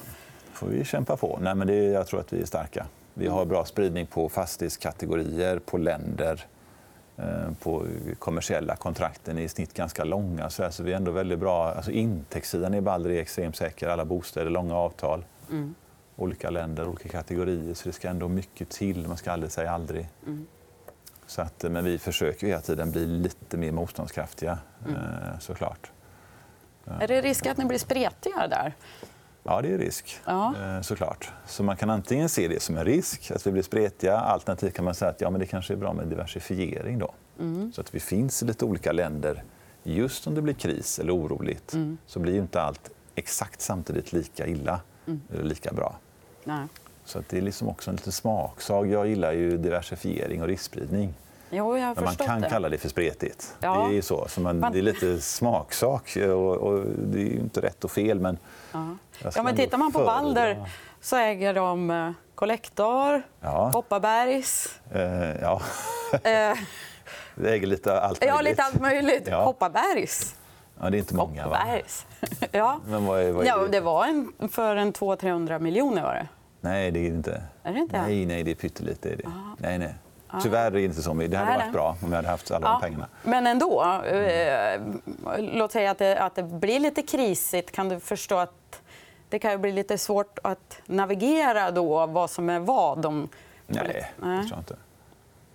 får 0.59 0.67
vi 0.67 0.85
kämpa 0.85 1.17
på. 1.17 1.39
Nej, 1.41 1.55
men 1.55 1.67
det, 1.67 1.75
jag 1.75 2.07
tror 2.07 2.19
att 2.19 2.33
vi 2.33 2.41
är 2.41 2.45
starka. 2.45 2.85
Vi 3.13 3.27
har 3.27 3.45
bra 3.45 3.65
spridning 3.65 4.05
på 4.05 4.29
fastighetskategorier, 4.29 5.59
på 5.59 5.77
länder, 5.77 6.45
eh, 7.17 7.51
på 7.61 7.85
kommersiella 8.19 8.75
kontrakten 8.75 9.37
är 9.37 9.41
i 9.41 9.47
snitt 9.47 9.73
ganska 9.73 10.03
långa. 10.03 10.49
Så 10.49 10.63
alltså, 10.63 10.83
vi 10.83 10.91
är 10.91 10.95
ändå 10.95 11.11
väldigt 11.11 11.39
bra. 11.39 11.71
Alltså, 11.71 11.91
intäktssidan 11.91 12.73
i 12.73 12.81
Balder 12.81 13.09
är 13.09 13.21
extremt 13.21 13.55
säker. 13.55 13.87
Alla 13.87 14.05
bostäder, 14.05 14.49
långa 14.49 14.75
avtal. 14.75 15.23
Mm 15.49 15.75
olika 16.19 16.49
länder, 16.49 16.87
olika 16.87 17.09
kategorier. 17.09 17.73
Så 17.73 17.89
det 17.89 17.93
ska 17.93 18.09
ändå 18.09 18.27
mycket 18.27 18.69
till. 18.69 19.07
Man 19.07 19.17
ska 19.17 19.31
aldrig 19.31 19.51
säga 19.51 19.71
aldrig. 19.71 20.09
Mm. 20.25 20.47
Så 21.27 21.41
att, 21.41 21.63
men 21.63 21.85
vi 21.85 21.97
försöker 21.97 22.47
hela 22.47 22.61
tiden 22.61 22.91
bli 22.91 23.05
lite 23.05 23.57
mer 23.57 23.71
motståndskraftiga, 23.71 24.57
mm. 24.85 24.95
Eh, 24.95 25.39
såklart. 25.39 25.91
Är 26.99 27.07
det 27.07 27.21
risk 27.21 27.45
att 27.45 27.57
ni 27.57 27.65
blir 27.65 27.77
spretiga 27.77 28.47
där? 28.47 28.75
Ja, 29.43 29.61
det 29.61 29.73
är 29.73 29.77
risk. 29.77 30.19
Ja. 30.25 30.53
Eh, 30.61 30.81
såklart. 30.81 31.31
Så 31.45 31.63
man 31.63 31.77
kan 31.77 31.89
antingen 31.89 32.29
se 32.29 32.47
det 32.47 32.61
som 32.61 32.77
en 32.77 32.85
risk, 32.85 33.31
att 33.31 33.47
vi 33.47 33.51
blir 33.51 33.63
spretiga. 33.63 34.17
Alternativt 34.17 34.73
kan 34.73 34.85
man 34.85 34.95
säga 34.95 35.11
att 35.11 35.21
ja, 35.21 35.29
men 35.29 35.39
det 35.39 35.45
kanske 35.45 35.73
är 35.73 35.77
bra 35.77 35.93
med 35.93 36.07
diversifiering. 36.07 36.99
Då. 36.99 37.13
Mm. 37.39 37.71
Så 37.73 37.81
att 37.81 37.95
vi 37.95 37.99
finns 37.99 38.43
i 38.43 38.45
lite 38.45 38.65
olika 38.65 38.91
länder. 38.91 39.43
Just 39.83 40.27
om 40.27 40.35
det 40.35 40.41
blir 40.41 40.53
kris 40.53 40.99
eller 40.99 41.15
oroligt 41.15 41.73
mm. 41.73 41.97
så 42.05 42.19
blir 42.19 42.35
inte 42.35 42.61
allt 42.61 42.91
exakt 43.15 43.61
samtidigt 43.61 44.13
lika 44.13 44.47
illa 44.47 44.81
mm. 45.07 45.21
eller 45.33 45.43
lika 45.43 45.73
bra. 45.73 45.95
Nej. 46.49 46.67
Så 47.05 47.23
det 47.29 47.37
är 47.37 47.41
liksom 47.41 47.69
också 47.69 47.89
en 47.89 47.95
liten 47.95 48.11
smaksak. 48.11 48.87
Jag 48.87 49.07
gillar 49.07 49.31
ju 49.31 49.57
diversifiering 49.57 50.41
och 50.41 50.47
riskspridning. 50.47 51.13
Jo, 51.49 51.77
jag 51.77 51.95
Men 51.95 52.03
man 52.03 52.15
kan 52.15 52.41
det. 52.41 52.49
kalla 52.49 52.69
det 52.69 52.77
för 52.77 52.89
spretigt. 52.89 53.55
Ja. 53.59 53.87
Det 53.89 53.97
är 53.97 54.01
så. 54.01 54.27
så 54.27 54.41
man, 54.41 54.61
Det 54.61 54.79
är 54.79 54.81
lite 54.81 55.21
smaksak. 55.21 56.17
Och, 56.17 56.57
och 56.57 56.85
det 56.97 57.21
är 57.21 57.39
inte 57.39 57.61
rätt 57.61 57.83
och 57.83 57.91
fel. 57.91 58.19
Men, 58.19 58.37
ja. 58.71 58.95
ja 59.35 59.43
men 59.43 59.55
tittar 59.55 59.77
man 59.77 59.91
på 59.91 59.99
Balder 59.99 60.69
så 61.01 61.15
äger 61.15 61.53
de 61.53 61.91
eh, 61.91 62.11
Collector, 62.35 63.21
ja. 63.41 63.71
Kopparbergs... 63.73 64.79
Eh, 64.91 65.41
ja. 65.41 65.61
Eh. 66.13 66.19
det 67.35 67.53
äger 67.53 67.67
lite 67.67 67.99
allt 67.99 68.21
möjligt. 68.21 68.35
Ja, 68.35 68.41
lite 68.41 68.63
allt 68.63 68.79
möjligt. 68.79 69.27
Ja. 69.27 69.45
Kopparbergs. 69.45 70.35
Ja, 70.81 70.89
det 70.89 70.97
är 70.97 70.99
inte 70.99 71.15
många. 71.15 71.43
Kopparbergs. 71.43 72.05
ja. 72.51 72.79
Men 72.85 73.05
vad 73.05 73.21
är, 73.21 73.31
vad 73.31 73.43
är 73.43 73.47
ja, 73.47 73.67
det 73.71 73.79
var 73.79 74.05
en, 74.05 74.49
för 74.49 74.75
en 74.75 74.93
200-300 74.93 75.59
miljoner. 75.59 76.01
Var 76.01 76.13
det. 76.13 76.27
Nej, 76.61 76.91
det 76.91 76.99
är 76.99 77.03
det 77.03 77.07
inte. 77.07 77.41
Är 77.63 77.73
det 77.73 77.79
inte? 77.79 78.01
Nej, 78.01 78.25
nej, 78.25 78.43
det 78.43 78.51
är 78.51 78.55
pyttelite. 78.55 79.09
Är 79.09 79.15
det. 79.15 79.31
Nej, 79.57 79.77
nej. 79.77 79.95
Tyvärr 80.43 80.65
är 80.65 80.71
det 80.71 80.81
inte 80.81 81.01
så. 81.01 81.13
Det 81.13 81.37
hade 81.37 81.57
varit 81.57 81.73
bra 81.73 81.97
om 82.01 82.09
vi 82.09 82.15
hade 82.15 82.27
haft 82.27 82.51
alla 82.51 82.71
de 82.71 82.81
pengarna. 82.81 83.07
Men 83.23 83.47
ändå, 83.47 84.01
eh, 84.05 84.81
låt 85.37 85.71
säga 85.71 85.91
att 85.91 85.97
det, 85.97 86.21
att 86.21 86.35
det 86.35 86.43
blir 86.43 86.79
lite 86.79 87.01
krisigt. 87.01 87.71
Kan 87.71 87.89
du 87.89 87.99
förstå 87.99 88.37
att 88.37 88.81
det 89.29 89.39
kan 89.39 89.61
bli 89.61 89.71
lite 89.71 89.97
svårt 89.97 90.39
att 90.43 90.81
navigera 90.85 91.71
då, 91.71 92.05
vad 92.05 92.29
som 92.29 92.49
är 92.49 92.59
vad? 92.59 93.05
Om... 93.05 93.29
Nej, 93.67 93.83
det 93.83 94.21
tror 94.25 94.45
jag 94.49 94.59
inte. 94.59 94.75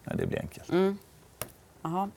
Nej, 0.04 0.16
det 0.16 0.26
blir 0.26 0.40
enkelt. 0.40 0.70
Mm. 0.70 0.98
Aha. 1.82 2.08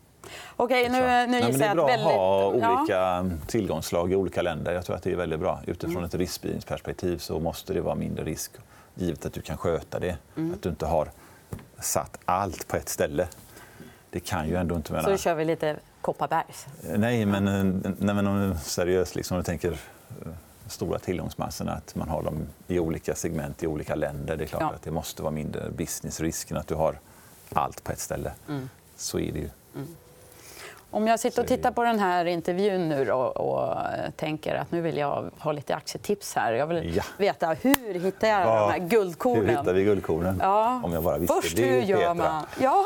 Okej, 0.56 0.90
nu, 0.90 1.28
nu 1.28 1.48
gissar 1.48 1.66
jag 1.66 1.80
att... 1.80 1.88
Det 1.88 1.94
är 1.94 2.04
bra 2.04 2.48
att 2.48 2.62
ha 2.62 2.76
olika 2.78 2.94
ja. 2.94 3.26
tillgångslag 3.48 4.12
i 4.12 4.16
olika 4.16 4.42
länder. 4.42 4.74
Jag 4.74 4.86
tror 4.86 4.96
att 4.96 5.04
det 5.04 5.12
är 5.12 5.16
väldigt 5.16 5.40
bra. 5.40 5.60
Utifrån 5.68 5.92
mm. 5.92 6.04
ett 6.04 6.16
riskspridningsperspektiv 6.16 7.18
så 7.18 7.40
måste 7.40 7.74
det 7.74 7.82
vara 7.82 7.96
mindre 7.96 8.24
risk 8.24 8.52
givet 8.98 9.26
att 9.26 9.34
du 9.34 9.42
kan 9.42 9.58
sköta 9.58 10.00
det. 10.00 10.18
Mm. 10.36 10.54
Att 10.54 10.62
du 10.62 10.70
inte 10.70 10.86
har 10.86 11.10
satt 11.80 12.18
allt 12.26 12.68
på 12.68 12.78
ett 12.78 12.90
ställe. 12.90 13.28
Det 14.10 14.20
kan 14.20 14.48
ju 14.48 14.56
ändå 14.56 14.76
inte... 14.76 14.92
Mena... 14.92 15.04
Så 15.04 15.10
då 15.10 15.18
kör 15.18 15.36
vi 15.36 15.46
lite 15.46 15.76
Kopparbergs? 16.02 16.66
Nej, 16.82 17.26
men, 17.26 17.44
nej, 18.00 18.16
men 18.16 18.60
seriöst, 18.60 19.16
liksom, 19.16 19.38
om 19.38 19.44
du 19.44 19.46
tänker 19.46 19.72
eh, 19.72 19.78
stora 20.68 21.00
tillgångsmassorna, 21.00 21.72
att 21.72 21.96
man 21.96 22.10
har 22.10 22.24
dem 22.24 22.48
i 22.68 22.80
olika 22.80 23.16
segment 23.16 23.64
i 23.64 23.68
olika 23.68 23.96
länder. 23.96 24.38
Det 24.38 24.44
är 24.44 24.48
klart 24.48 24.62
ja. 24.62 24.72
att 24.76 24.82
det 24.82 24.92
måste 24.92 25.22
vara 25.22 25.32
mindre 25.32 25.70
businessrisken 25.70 26.58
att 26.58 26.68
du 26.68 26.76
har 26.76 27.00
allt 27.54 27.84
på 27.84 27.92
ett 27.92 28.00
ställe. 28.00 28.32
Mm. 28.50 28.70
Så 28.96 29.20
är 29.20 29.32
det 29.32 29.40
ju. 29.40 29.50
Mm. 29.76 29.88
Om 30.92 31.08
jag 31.08 31.20
sitter 31.20 31.42
och 31.42 31.48
tittar 31.48 31.72
på 31.72 31.84
den 31.84 32.00
här 32.00 32.26
intervjun 32.26 32.90
nu 32.90 33.12
och, 33.12 33.38
och 33.38 33.74
tänker 34.16 34.56
att 34.56 34.72
nu 34.72 34.82
vill 34.82 34.98
jag 34.98 35.32
ha 35.40 35.52
lite 35.52 35.76
aktietips 35.76 36.36
här. 36.36 36.54
Jag 36.54 36.68
vill 36.68 36.96
ja. 36.96 37.04
veta 37.18 37.48
hur 37.48 38.00
hittar 38.00 38.28
jag 38.28 38.42
ja. 38.42 38.60
de 38.60 38.72
här 38.72 38.90
guldkornen? 38.90 39.50
Hur 39.50 39.58
hittar 39.58 39.74
vi 39.74 39.84
guldkornen? 39.84 40.40
Ja. 40.44 40.82
Om 40.84 40.94
jag 40.94 41.04
bara 41.04 41.18
visste 41.18 41.36
Först, 41.42 41.60
hur 41.60 41.82
gör 41.82 42.14
man? 42.14 42.46
Ja. 42.62 42.86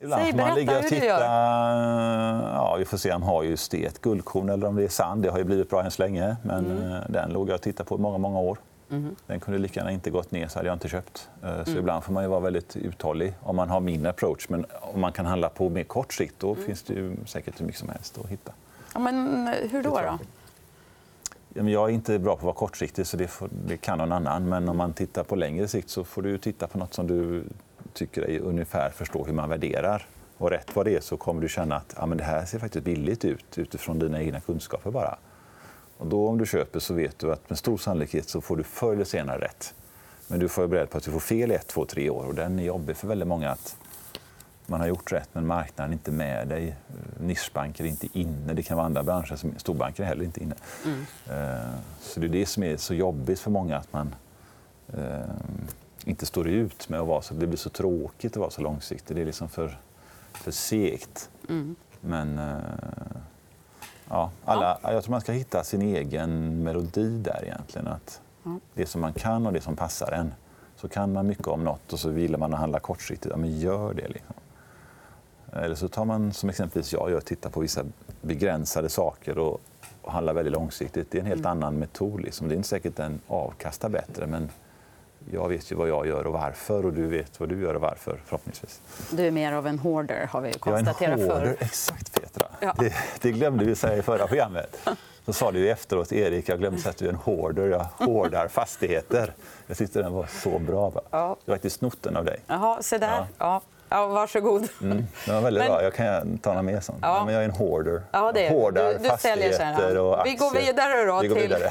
Ibland 0.00 0.22
Säg, 0.22 0.32
får 0.32 0.38
man 0.38 0.54
ligga 0.54 0.78
och 0.78 0.84
titta. 0.84 1.06
Ja, 1.06 2.76
vi 2.78 2.84
får 2.84 2.96
se 2.96 3.12
om 3.12 3.22
har 3.22 3.42
just 3.42 3.70
det 3.70 3.84
ett 3.84 4.00
guldkorn 4.00 4.48
eller 4.48 4.66
om 4.66 4.76
det 4.76 4.84
är 4.84 4.88
sand. 4.88 5.22
Det 5.22 5.28
har 5.30 5.38
ju 5.38 5.44
blivit 5.44 5.70
bra 5.70 5.82
än 5.82 5.90
så 5.90 6.02
länge. 6.02 6.36
Men 6.42 6.66
Mm. 6.66 6.92
eh, 6.92 6.98
den 7.08 7.30
låg 7.30 7.48
jag 7.48 7.54
och 7.54 7.60
tittade 7.62 7.88
på 7.88 7.94
i 7.94 7.98
många, 7.98 8.18
många 8.18 8.38
år. 8.38 8.58
Den 9.26 9.40
kunde 9.40 9.58
lika 9.58 9.80
gärna 9.80 9.92
inte 9.92 10.10
gått 10.10 10.30
ner 10.30 10.48
så 10.48 10.58
hade 10.58 10.68
jag 10.68 10.74
inte 10.76 10.88
köpt. 10.88 11.28
Eh, 11.42 11.64
Så 11.64 11.70
Mm. 11.70 11.78
ibland 11.78 12.04
får 12.04 12.12
man 12.12 12.30
vara 12.30 12.40
väldigt 12.40 12.76
uthållig 12.76 13.34
om 13.42 13.56
man 13.56 13.68
har 13.70 13.80
min 13.80 14.06
approach. 14.06 14.48
Men 14.48 14.66
om 14.80 15.00
man 15.00 15.12
kan 15.12 15.26
handla 15.26 15.48
på 15.48 15.68
mer 15.68 15.84
kort 15.84 16.12
sikt 16.12 16.34
då 16.38 16.52
Mm. 16.52 16.64
finns 16.64 16.82
det 16.82 16.94
ju 16.94 17.16
säkert 17.26 17.60
hur 17.60 17.66
mycket 17.66 17.80
som 17.80 17.88
helst 17.88 18.18
att 18.18 18.26
hitta. 18.30 18.52
Ja, 18.94 19.00
men 19.00 19.48
eh, 19.48 19.54
hur 19.70 19.82
då? 19.82 20.00
då? 20.00 20.18
Jag 21.70 21.90
är 21.90 21.94
inte 21.94 22.18
bra 22.18 22.32
på 22.32 22.38
att 22.38 22.42
vara 22.44 22.54
kortsiktig, 22.54 23.06
så 23.06 23.16
det, 23.16 23.28
får, 23.28 23.48
det 23.66 23.76
kan 23.76 23.98
någon 23.98 24.12
annan. 24.12 24.48
Men 24.48 24.68
om 24.68 24.76
man 24.76 24.92
tittar 24.92 25.24
på 25.24 25.36
längre 25.36 25.68
sikt 25.68 25.90
så 25.90 26.04
får 26.04 26.22
du 26.22 26.38
titta 26.38 26.66
på 26.66 26.78
något 26.78 26.94
som 26.94 27.06
du 27.06 27.44
tycker 27.92 28.20
dig 28.22 28.38
ungefär 28.40 28.90
förstå 28.90 29.24
hur 29.24 29.32
man 29.32 29.48
värderar. 29.48 30.06
Och 30.38 30.50
rätt 30.50 30.76
vad 30.76 30.86
det 30.86 30.96
är 30.96 31.00
så 31.00 31.16
kommer 31.16 31.42
du 31.42 31.48
känna 31.48 31.76
att 31.76 31.94
ja, 31.98 32.06
men 32.06 32.18
det 32.18 32.24
här 32.24 32.44
ser 32.44 32.58
faktiskt 32.58 32.84
billigt 32.84 33.24
ut 33.24 33.58
utifrån 33.58 33.98
dina 33.98 34.22
egna 34.22 34.40
kunskaper 34.40 34.90
bara. 34.90 35.16
Och 35.98 36.06
då 36.06 36.28
om 36.28 36.38
du 36.38 36.46
köper 36.46 36.80
så 36.80 36.94
vet 36.94 37.18
du 37.18 37.32
att 37.32 37.50
med 37.50 37.58
stor 37.58 37.76
sannolikhet 37.78 38.28
så 38.28 38.40
får 38.40 38.56
du 38.56 38.62
förr 38.62 38.92
eller 38.92 39.04
senare 39.04 39.38
rätt. 39.38 39.74
Men 40.28 40.38
du 40.40 40.48
får 40.48 40.62
vara 40.62 40.68
beredd 40.68 40.90
på 40.90 40.98
att 40.98 41.04
du 41.04 41.10
får 41.10 41.20
fel 41.20 41.52
i 41.52 41.54
ett, 41.54 41.66
två, 41.66 41.84
tre 41.84 42.10
år. 42.10 42.24
Och 42.24 42.34
den 42.34 42.58
är 42.58 42.64
jobbig 42.64 42.96
för 42.96 43.08
väldigt 43.08 43.28
många 43.28 43.50
att 43.50 43.76
man 44.66 44.80
har 44.80 44.86
gjort 44.86 45.12
rätt 45.12 45.28
men 45.32 45.46
marknaden 45.46 45.90
är 45.92 45.94
inte 45.94 46.10
med 46.12 46.48
dig. 46.48 46.76
Nischbanker 47.20 47.84
är 47.84 47.88
inte 47.88 48.18
inne. 48.18 48.52
Det 48.54 48.62
kan 48.62 48.76
vara 48.76 48.86
andra 48.86 49.02
branscher, 49.02 49.36
som 49.36 49.54
storbanker 49.56 50.02
är 50.02 50.06
heller 50.06 50.24
inte 50.24 50.40
inne. 50.42 50.54
Eh, 51.26 51.70
Så 52.00 52.20
det 52.20 52.26
är 52.26 52.28
det 52.28 52.46
som 52.46 52.62
är 52.62 52.76
så 52.76 52.94
jobbigt 52.94 53.40
för 53.40 53.50
många 53.50 53.76
att 53.76 53.92
man 53.92 54.14
eh, 54.94 55.20
inte 56.04 56.26
står 56.26 56.48
ut 56.48 56.88
med 56.88 57.00
att 57.00 57.06
vara 57.06 57.22
så. 57.22 57.34
Det 57.34 57.46
blir 57.46 57.58
så 57.58 57.70
tråkigt 57.70 58.32
att 58.32 58.36
vara 58.40 58.50
så 58.50 58.60
långsiktig. 58.62 59.16
Det 59.16 59.22
är 59.22 59.26
liksom 59.26 59.48
för, 59.48 59.78
för 60.32 60.50
segt. 60.50 61.30
Men 62.00 62.38
eh, 62.38 62.56
ja, 64.08 64.30
alla, 64.44 64.78
jag 64.82 65.04
tror 65.04 65.10
man 65.10 65.20
ska 65.20 65.32
hitta 65.32 65.64
sin 65.64 65.82
egen 65.82 66.62
melodi 66.62 67.18
där 67.18 67.40
egentligen. 67.44 67.86
Att 67.86 68.20
Det 68.74 68.86
som 68.86 69.00
man 69.00 69.12
kan 69.12 69.46
och 69.46 69.52
det 69.52 69.60
som 69.60 69.76
passar 69.76 70.12
en. 70.12 70.34
Så 70.76 70.88
kan 70.88 71.12
man 71.12 71.26
mycket 71.26 71.46
om 71.46 71.64
något 71.64 71.92
och 71.92 71.98
så 71.98 72.08
vill 72.08 72.36
man 72.36 72.52
handla 72.52 72.78
kortsiktigt, 72.78 73.30
ja, 73.30 73.36
men 73.36 73.58
gör 73.58 73.94
det. 73.94 74.08
Liksom. 74.08 74.34
Eller 75.52 75.74
så 75.74 75.88
tar 75.88 76.04
man 76.04 76.32
som 76.32 76.48
exempelvis 76.48 76.92
jag 76.92 77.10
gör, 77.10 77.20
tittar 77.20 77.50
på 77.50 77.60
vissa 77.60 77.84
begränsade 78.22 78.88
saker 78.88 79.38
och, 79.38 79.60
och 80.02 80.12
handlar 80.12 80.34
väldigt 80.34 80.52
långsiktigt. 80.52 81.10
Det 81.10 81.18
är 81.18 81.20
en 81.20 81.26
helt 81.26 81.46
annan 81.46 81.74
metod. 81.74 82.20
Liksom. 82.20 82.48
Det 82.48 82.54
är 82.54 82.56
inte 82.56 82.68
säkert 82.68 82.96
den 82.96 83.20
avkastar 83.26 83.88
bättre 83.88 84.26
men 84.26 84.50
jag 85.32 85.48
vet 85.48 85.72
ju 85.72 85.76
vad 85.76 85.88
jag 85.88 86.06
gör 86.06 86.26
och 86.26 86.32
varför 86.32 86.86
och 86.86 86.92
du 86.92 87.06
vet 87.06 87.40
vad 87.40 87.48
du 87.48 87.62
gör 87.62 87.74
och 87.74 87.80
varför 87.80 88.20
förhoppningsvis. 88.26 88.80
Du 89.10 89.26
är 89.26 89.30
mer 89.30 89.52
av 89.52 89.66
en 89.66 89.78
hoarder, 89.78 90.28
har 90.32 90.40
vi 90.40 90.48
Jag 90.48 90.68
är 90.68 90.78
en 90.78 90.84
konstaterat 90.84 91.20
hoarder, 91.20 91.56
exakt 91.60 92.20
Petra. 92.20 92.46
Ja. 92.60 92.74
Det, 92.78 92.92
det 93.20 93.32
glömde 93.32 93.64
vi 93.64 93.74
säga 93.74 93.96
i 93.96 94.02
förra 94.02 94.26
programmet. 94.26 94.76
Så 95.26 95.32
sa 95.32 95.52
du 95.52 95.70
efteråt, 95.70 96.12
Erik, 96.12 96.48
jag 96.48 96.58
glömde 96.58 96.80
säga 96.80 96.90
att 96.90 96.96
du 96.96 97.04
är 97.04 97.08
en 97.08 97.14
hoarder. 97.16 97.66
Jag 97.68 98.06
hoardar 98.06 98.48
fastigheter. 98.48 99.32
Jag 99.66 99.76
tyckte 99.76 100.02
den 100.02 100.12
var 100.12 100.26
så 100.42 100.58
bra. 100.58 100.90
Va? 100.90 101.00
Ja. 101.10 101.36
Jag 101.44 101.52
har 101.52 101.56
faktiskt 101.56 101.76
snott 101.78 102.02
den 102.02 102.16
av 102.16 102.24
dig. 102.24 102.40
Jaha, 102.46 102.82
se 102.82 102.98
där. 102.98 103.08
Ja. 103.08 103.26
Ja. 103.38 103.62
Ja, 103.88 104.06
varsågod. 104.06 104.68
Mm, 104.82 105.06
den 105.26 105.34
var 105.34 105.42
väldigt 105.42 105.62
Men- 105.62 105.72
bra. 105.72 105.82
Jag 105.82 105.94
kan 105.94 106.38
ta 106.38 106.62
mer 106.62 106.80
sånt. 106.80 106.98
Ja. 107.02 107.22
Men 107.24 107.34
jag 107.34 107.42
är 107.44 107.48
en 107.48 107.54
hoarder. 107.54 108.02
Ja, 108.12 108.32
det 108.32 108.46
är 108.46 108.50
du. 108.50 108.56
Hoardar 108.56 108.88
Du- 108.92 108.98
du 108.98 109.04
så 109.04 109.10
fastigheter 109.10 109.98
och 109.98 110.18
aktier. 110.18 110.32
Vi 110.32 110.38
går 110.38 110.50
vidare 110.66 111.04
då 111.04 111.20
Vi 111.20 111.28
går 111.28 111.34
till- 111.36 111.42
vidare. 111.48 111.70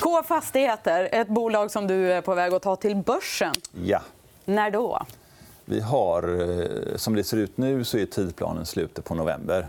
K 0.00 0.22
Fastigheter, 0.22 1.08
ett 1.12 1.28
bolag 1.28 1.70
som 1.70 1.86
du 1.86 2.12
är 2.12 2.20
på 2.20 2.34
väg 2.34 2.54
att 2.54 2.62
ta 2.62 2.76
till 2.76 2.96
börsen. 2.96 3.54
Ja. 3.84 4.00
När 4.44 4.70
då? 4.70 5.02
Vi 5.64 5.80
har, 5.80 6.22
eh, 6.92 6.96
som 6.96 7.14
det 7.16 7.24
ser 7.24 7.36
ut 7.36 7.56
nu 7.56 7.84
så 7.84 7.98
är 7.98 8.06
tidplanen 8.06 8.66
slutet 8.66 9.04
på 9.04 9.14
november. 9.14 9.68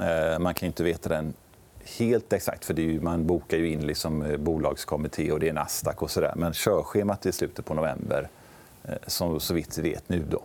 Eh, 0.00 0.38
Man 0.38 0.54
kan 0.54 0.66
inte 0.66 0.82
veta 0.82 1.08
den 1.08 1.34
helt 1.98 2.32
exakt 2.32 2.64
för 2.64 2.74
ju, 2.74 3.00
man 3.00 3.26
bokar 3.26 3.56
ju 3.56 3.72
in 3.72 3.86
liksom 3.86 4.22
eh, 4.22 4.36
bolagskommitté 4.36 5.32
och 5.32 5.40
det 5.40 5.48
är 5.48 5.52
Nasdaq 5.52 6.02
och 6.02 6.10
sådär. 6.10 6.32
Men 6.36 6.52
körschemat 6.52 7.26
är 7.26 7.32
slutet 7.32 7.64
på 7.64 7.74
november, 7.74 8.28
som 9.06 9.40
så 9.40 9.54
vitt 9.54 9.78
vi 9.78 9.90
vet 9.90 10.08
nu. 10.08 10.24
Då. 10.30 10.42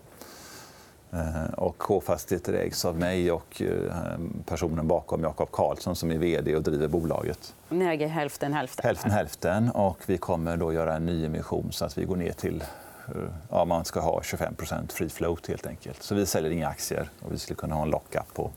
Eh, 1.13 1.53
Och 1.53 1.77
K-fastigheter 1.77 2.53
ägs 2.53 2.85
av 2.85 2.99
mig 2.99 3.31
och 3.31 3.61
eh, 3.61 4.17
personen 4.45 4.87
bakom, 4.87 5.23
Jakob 5.23 5.51
Karlsson, 5.51 5.95
som 5.95 6.11
är 6.11 6.17
vd 6.17 6.55
och 6.55 6.63
driver 6.63 6.87
bolaget. 6.87 7.53
Ni 7.69 7.85
äger 7.85 8.07
hälften 8.07 8.53
hälften. 8.53 8.85
Hälften 8.85 9.11
hälften. 9.11 9.69
Och 9.71 9.97
vi 10.05 10.17
kommer 10.17 10.57
då 10.57 10.73
göra 10.73 10.95
en 10.95 11.05
nyemission 11.05 11.71
så 11.71 11.85
att 11.85 11.97
vi 11.97 12.03
går 12.05 12.15
ner 12.15 12.31
till 12.31 12.61
eh, 13.07 13.15
ja, 13.49 13.65
man 13.65 13.85
ska 13.85 13.99
ha 13.99 14.19
25% 14.19 14.91
free 14.91 15.09
float 15.09 15.47
helt 15.47 15.65
enkelt. 15.67 16.03
Så 16.03 16.15
vi 16.15 16.25
säljer 16.25 16.51
inga 16.51 16.67
aktier 16.67 17.09
och 17.21 17.33
vi 17.33 17.37
skulle 17.37 17.57
kunna 17.57 17.75
ha 17.75 17.81
en 17.83 17.89
lockup 17.89 18.33
på 18.33 18.51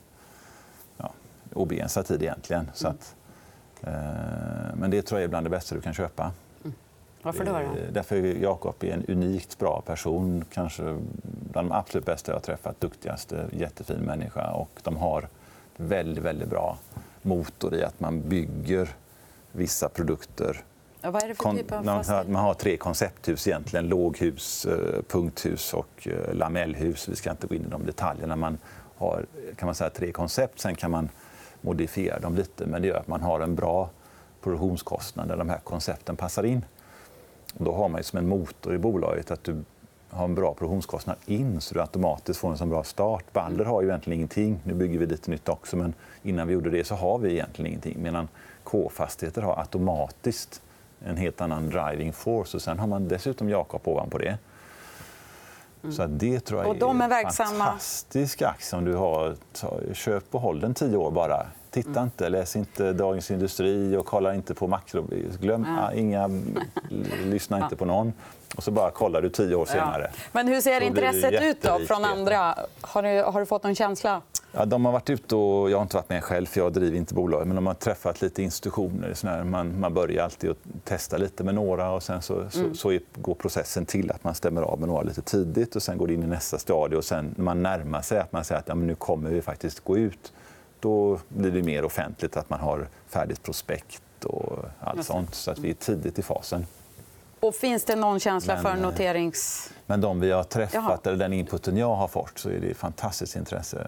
ja, 0.97 1.11
obegränsad 1.53 2.05
tid 2.05 2.21
egentligen. 2.21 2.71
Så 2.73 2.87
att, 2.87 3.15
eh, 3.81 3.91
men 4.75 4.91
det 4.91 5.01
tror 5.01 5.19
jag 5.19 5.23
är 5.25 5.29
bland 5.29 5.45
det 5.45 5.49
bästa 5.49 5.75
du 5.75 5.81
kan 5.81 5.93
köpa. 5.93 6.31
Varför 7.23 7.45
då? 7.45 7.51
då? 7.51 7.91
Därför 7.91 8.15
är 8.15 8.35
Jakob 8.35 8.75
är 8.79 8.93
en 8.93 9.05
unikt 9.07 9.57
bra 9.59 9.81
person. 9.81 10.45
Kanske 10.53 10.99
bland 11.23 11.69
de 11.69 11.71
absolut 11.71 12.05
bästa 12.05 12.31
jag 12.31 12.35
har 12.35 12.41
träffat. 12.41 12.79
Duktigaste, 12.79 13.45
jättefin 13.51 13.99
människa. 13.99 14.51
Och 14.51 14.79
de 14.83 14.97
har 14.97 15.27
väldigt, 15.77 16.23
väldigt 16.23 16.49
bra 16.49 16.77
motor 17.21 17.75
i 17.75 17.83
att 17.83 17.99
man 17.99 18.29
bygger 18.29 18.89
vissa 19.51 19.89
produkter 19.89 20.63
Ja, 21.03 21.11
vad 21.11 21.23
är 21.23 21.27
det 21.27 21.35
för 21.35 21.53
typ 21.53 21.71
av 21.71 21.85
man, 21.85 21.95
har, 21.95 22.03
fastighet? 22.03 22.27
man 22.29 22.43
har 22.43 22.53
tre 22.53 22.77
koncepthus 22.77 23.47
egentligen. 23.47 23.87
Låghus, 23.87 24.65
eh, 24.65 25.01
punkthus 25.07 25.73
och 25.73 26.07
eh, 26.07 26.33
lamellhus. 26.33 27.09
Vi 27.09 27.15
ska 27.15 27.31
inte 27.31 27.47
gå 27.47 27.55
in 27.55 27.65
i 27.65 27.69
de 27.69 27.85
detaljerna. 27.85 28.35
Man 28.35 28.57
har 28.97 29.25
kan 29.55 29.65
man 29.65 29.75
säga, 29.75 29.89
tre 29.89 30.11
koncept. 30.11 30.59
Sen 30.59 30.75
kan 30.75 30.91
man 30.91 31.09
modifiera 31.61 32.19
dem 32.19 32.35
lite. 32.35 32.65
Men 32.65 32.81
det 32.81 32.87
gör 32.87 32.97
att 32.97 33.07
man 33.07 33.21
har 33.21 33.39
en 33.39 33.55
bra 33.55 33.89
produktionskostnad 34.41 35.27
där 35.27 35.37
de 35.37 35.49
här 35.49 35.59
koncepten 35.63 36.15
passar 36.15 36.43
in. 36.43 36.65
Då 37.57 37.73
har 37.73 37.89
man 37.89 38.03
som 38.03 38.19
en 38.19 38.27
motor 38.27 38.75
i 38.75 38.77
bolaget 38.77 39.31
att 39.31 39.43
du 39.43 39.63
har 40.09 40.25
en 40.25 40.35
bra 40.35 40.53
produktionskostnad 40.53 41.15
in 41.25 41.61
så 41.61 41.73
du 41.73 41.81
automatiskt 41.81 42.39
får 42.39 42.49
en 42.49 42.57
så 42.57 42.65
bra 42.65 42.83
start. 42.83 43.33
Balder 43.33 43.65
har 43.65 43.81
ju 43.81 43.87
egentligen 43.87 44.17
ingenting. 44.19 44.59
Nu 44.63 44.73
bygger 44.73 44.99
vi 44.99 45.05
lite 45.05 45.31
nytt 45.31 45.49
också, 45.49 45.77
men 45.77 45.93
innan 46.23 46.47
vi 46.47 46.53
gjorde 46.53 46.69
det 46.69 46.83
så 46.83 46.95
har 46.95 47.17
vi 47.17 47.31
egentligen 47.31 47.67
ingenting. 47.67 47.95
Medan 48.01 48.27
K-fastigheter 48.63 49.41
har 49.41 49.59
automatiskt 49.59 50.61
en 51.05 51.17
helt 51.17 51.41
annan 51.41 51.69
driving 51.69 52.13
force. 52.13 52.57
Och 52.57 52.61
sen 52.61 52.79
har 52.79 52.87
man 52.87 53.07
dessutom 53.07 53.49
Jakob 53.49 53.87
ovanpå 53.87 54.17
det. 54.17 54.37
Så 55.91 56.03
att 56.03 56.19
det 56.19 56.39
tror 56.39 56.61
jag 56.61 56.69
Och 56.69 56.75
de 56.77 57.01
är 57.01 57.03
en 57.05 57.09
verksamma- 57.09 57.65
fantastisk 57.65 58.41
aktie 58.41 58.77
om 58.79 58.85
du 58.85 58.95
har. 58.95 59.35
Köp 59.93 60.35
och 60.35 60.41
håll 60.41 60.59
den 60.59 60.73
tio 60.73 60.97
år 60.97 61.11
bara. 61.11 61.45
Titta 61.71 61.89
Mm. 61.89 62.03
inte, 62.03 62.29
läs 62.29 62.55
inte 62.55 62.93
Dagens 62.93 63.31
Industri 63.31 63.97
och 63.97 64.05
kolla 64.05 64.35
inte 64.35 64.53
på 64.53 64.67
makro. 64.67 65.07
Glöm 65.41 65.65
Ja. 65.79 65.93
inga, 65.93 66.29
lyssna 67.25 67.63
inte 67.63 67.75
på 67.75 67.85
någon. 67.85 68.13
Och 68.55 68.63
så 68.63 68.71
bara 68.71 68.91
kollar 68.91 69.21
du 69.21 69.29
tio 69.29 69.55
år 69.55 69.65
senare. 69.65 70.11
Ja. 70.15 70.21
Men 70.31 70.47
hur 70.47 70.61
ser 70.61 70.79
Så 70.79 70.85
intresset 70.85 71.41
ut 71.43 71.61
då 71.61 71.79
från 71.87 72.05
andra? 72.05 72.55
Har 72.81 73.03
du, 73.03 73.23
har 73.23 73.39
du 73.39 73.45
fått 73.45 73.63
någon 73.63 73.75
känsla? 73.75 74.21
Ja, 74.51 74.65
de 74.65 74.85
har 74.85 74.91
varit 74.91 75.09
ute 75.09 75.35
och, 75.35 75.71
jag 75.71 75.77
har 75.77 75.81
inte 75.83 75.95
varit 75.95 76.09
med 76.09 76.23
själv 76.23 76.45
för 76.45 76.59
jag 76.61 76.73
driver 76.73 76.97
inte 76.97 77.13
bolaget, 77.13 77.47
men 77.47 77.55
de 77.55 77.67
har 77.67 77.73
träffat 77.73 78.21
lite 78.21 78.43
institutioner. 78.43 79.13
Sån 79.13 79.29
här, 79.29 79.43
man, 79.43 79.79
man 79.79 79.93
börjar 79.93 80.23
alltid 80.23 80.49
att 80.49 80.57
testa 80.83 81.17
lite 81.17 81.43
med 81.43 81.55
några 81.55 81.91
och 81.91 82.03
sen 82.03 82.21
så, 82.21 82.49
så, 82.49 82.73
så 82.73 82.91
är- 82.91 83.01
går 83.15 83.35
processen 83.35 83.85
till 83.85 84.11
att 84.11 84.23
man 84.23 84.35
stämmer 84.35 84.61
av 84.61 84.79
med 84.79 84.89
några 84.89 85.01
lite 85.03 85.21
tidigt 85.21 85.75
och 85.75 85.83
sen 85.83 85.97
går 85.97 86.07
det 86.07 86.13
in 86.13 86.23
i 86.23 86.27
nästa 86.27 86.57
stadie 86.57 86.97
och 86.97 87.03
sen 87.05 87.33
när 87.37 87.43
man 87.43 87.63
närmar 87.63 88.01
sig 88.01 88.19
att 88.19 88.31
man 88.31 88.43
säger 88.43 88.59
att 88.59 88.67
ja, 88.67 88.75
men 88.75 88.87
nu 88.87 88.95
kommer 88.95 89.29
vi 89.29 89.41
faktiskt 89.41 89.79
gå 89.79 89.97
ut, 89.97 90.33
då 90.81 91.19
blir 91.27 91.51
det 91.51 91.63
mer 91.63 91.85
offentligt 91.85 92.37
att 92.37 92.49
man 92.49 92.59
har 92.59 92.87
färdigt 93.07 93.43
prospekt 93.43 94.25
och 94.25 94.65
allt 94.79 95.05
sånt. 95.05 95.35
Så 95.35 95.51
att 95.51 95.59
vi 95.59 95.69
är 95.69 95.73
tidigt 95.73 96.19
i 96.19 96.21
fasen. 96.21 96.65
Och 97.39 97.55
finns 97.55 97.85
det 97.85 97.95
någon 97.95 98.19
känsla 98.19 98.53
Men, 98.53 98.63
för 98.63 98.75
eh, 98.75 98.81
noterings... 98.81 99.71
Men 99.85 100.01
de 100.01 100.19
vi 100.19 100.31
har 100.31 100.43
träffat, 100.43 100.73
Jaha. 100.73 100.99
eller 101.05 101.17
den 101.17 101.33
inputen 101.33 101.77
jag 101.77 101.95
har 101.95 102.07
fått, 102.07 102.37
så 102.39 102.49
är 102.49 102.59
det 102.59 102.73
fantastiskt 102.73 103.35
intresse. 103.35 103.87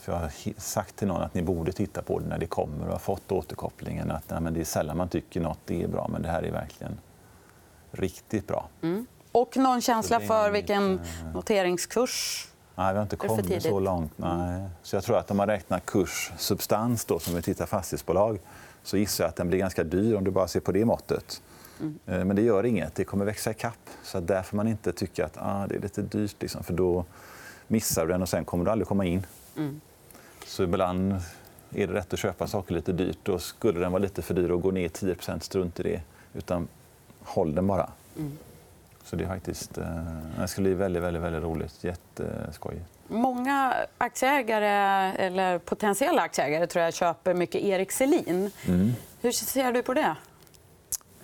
För 0.00 0.12
jag 0.12 0.20
har 0.20 0.60
sagt 0.60 0.96
till 0.96 1.08
någon 1.08 1.22
att 1.22 1.34
ni 1.34 1.42
borde 1.42 1.72
titta 1.72 2.02
på 2.02 2.18
det 2.18 2.26
när 2.26 2.38
det 2.38 2.46
kommer 2.46 2.86
och 2.86 2.92
har 2.92 2.98
fått 2.98 3.32
återkopplingen 3.32 4.10
att 4.10 4.30
nej, 4.30 4.40
men 4.40 4.54
det 4.54 4.60
är 4.60 4.64
sällan 4.64 4.96
man 4.96 5.08
tycker 5.08 5.40
något 5.40 5.70
är 5.70 5.88
bra, 5.88 6.08
men 6.12 6.22
det 6.22 6.28
här 6.28 6.42
är 6.42 6.52
verkligen 6.52 6.98
riktigt 7.90 8.46
bra. 8.46 8.68
Och 9.32 9.56
någon 9.56 9.80
känsla 9.80 10.20
för 10.20 10.50
vilken 10.50 11.00
noteringskurs? 11.34 12.48
Nej, 12.74 12.92
vi 12.92 12.98
har 12.98 13.02
inte 13.02 13.16
kommit? 13.16 13.46
Mm. 13.46 13.60
så 13.60 13.80
långt. 13.80 14.12
Nej. 14.16 14.62
Så 14.82 14.96
jag 14.96 15.04
tror 15.04 15.18
att 15.18 15.30
om 15.30 15.36
man 15.36 15.46
räknar 15.46 15.80
kurs 15.80 16.32
substans, 16.38 17.04
då, 17.04 17.18
som 17.18 17.34
vi 17.34 17.42
tittar 17.42 17.66
fastighetsbolag, 17.66 18.38
så 18.82 18.96
gissar 18.96 19.24
jag 19.24 19.28
att 19.28 19.36
den 19.36 19.48
blir 19.48 19.58
ganska 19.58 19.84
dyr 19.84 20.14
om 20.14 20.24
du 20.24 20.30
bara 20.30 20.48
ser 20.48 20.60
på 20.60 20.72
det 20.72 20.84
måttet. 20.84 21.42
Mm. 21.80 21.98
Eh, 22.06 22.24
Men 22.24 22.36
det 22.36 22.42
gör 22.42 22.66
inget, 22.66 22.94
det 22.94 23.04
kommer 23.04 23.24
växa 23.24 23.50
i 23.50 23.54
kapp. 23.54 23.90
Så 24.02 24.20
där 24.20 24.42
får 24.42 24.56
man 24.56 24.68
inte 24.68 24.92
tycka 24.92 25.26
att 25.26 25.36
ah, 25.38 25.66
det 25.66 25.74
är 25.74 25.80
lite 25.80 26.02
dyrt, 26.02 26.36
liksom, 26.42 26.64
för 26.64 26.74
då 26.74 27.04
missar 27.66 28.06
du 28.06 28.12
den 28.12 28.22
och 28.22 28.28
sen 28.28 28.44
kommer 28.44 28.64
du 28.64 28.70
aldrig 28.70 28.88
komma 28.88 29.04
in. 29.04 29.26
Mm. 29.56 29.80
Så 30.46 30.62
ibland 30.62 31.12
är 31.74 31.86
det 31.86 31.92
rätt 31.94 32.12
att 32.12 32.18
köpa 32.18 32.46
saker 32.46 32.74
lite 32.74 32.92
dyrt. 32.92 33.18
Då 33.22 33.38
skulle 33.38 33.80
den 33.80 33.92
vara 33.92 34.02
lite 34.02 34.22
för 34.22 34.34
dyr 34.34 34.50
och 34.50 34.62
gå 34.62 34.70
ner 34.70 34.88
10% 34.88 35.40
strunt 35.40 35.80
i 35.80 35.82
det. 35.82 36.02
Utan 36.34 36.68
håll 37.22 37.54
den 37.54 37.66
bara. 37.66 37.90
Så 39.04 39.16
det, 39.16 39.24
är 39.24 39.28
faktiskt, 39.28 39.78
eh, 39.78 39.86
det 40.38 40.48
ska 40.48 40.62
bli 40.62 40.74
väldigt, 40.74 41.02
väldigt, 41.02 41.22
väldigt 41.22 41.42
roligt. 41.42 41.84
Jätteskojigt. 41.84 42.84
Många 43.08 43.74
aktieägare, 43.98 45.12
eller 45.12 45.58
potentiella 45.58 46.22
aktieägare 46.22 46.66
tror 46.66 46.84
jag, 46.84 46.94
köper 46.94 47.34
mycket 47.34 47.62
Erik 47.62 47.92
Selin. 47.92 48.50
Mm. 48.66 48.92
Hur 49.20 49.32
ser 49.32 49.72
du 49.72 49.82
på 49.82 49.94
det? 49.94 50.16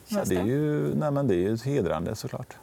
Ja, 0.09 0.25
det, 0.27 0.37
är 0.37 0.45
ju, 0.45 0.95
nej, 0.95 1.11
men 1.11 1.29
det 1.29 1.35
är 1.35 1.39
ju 1.39 1.57
hedrande, 1.57 2.17
såklart. 2.17 2.57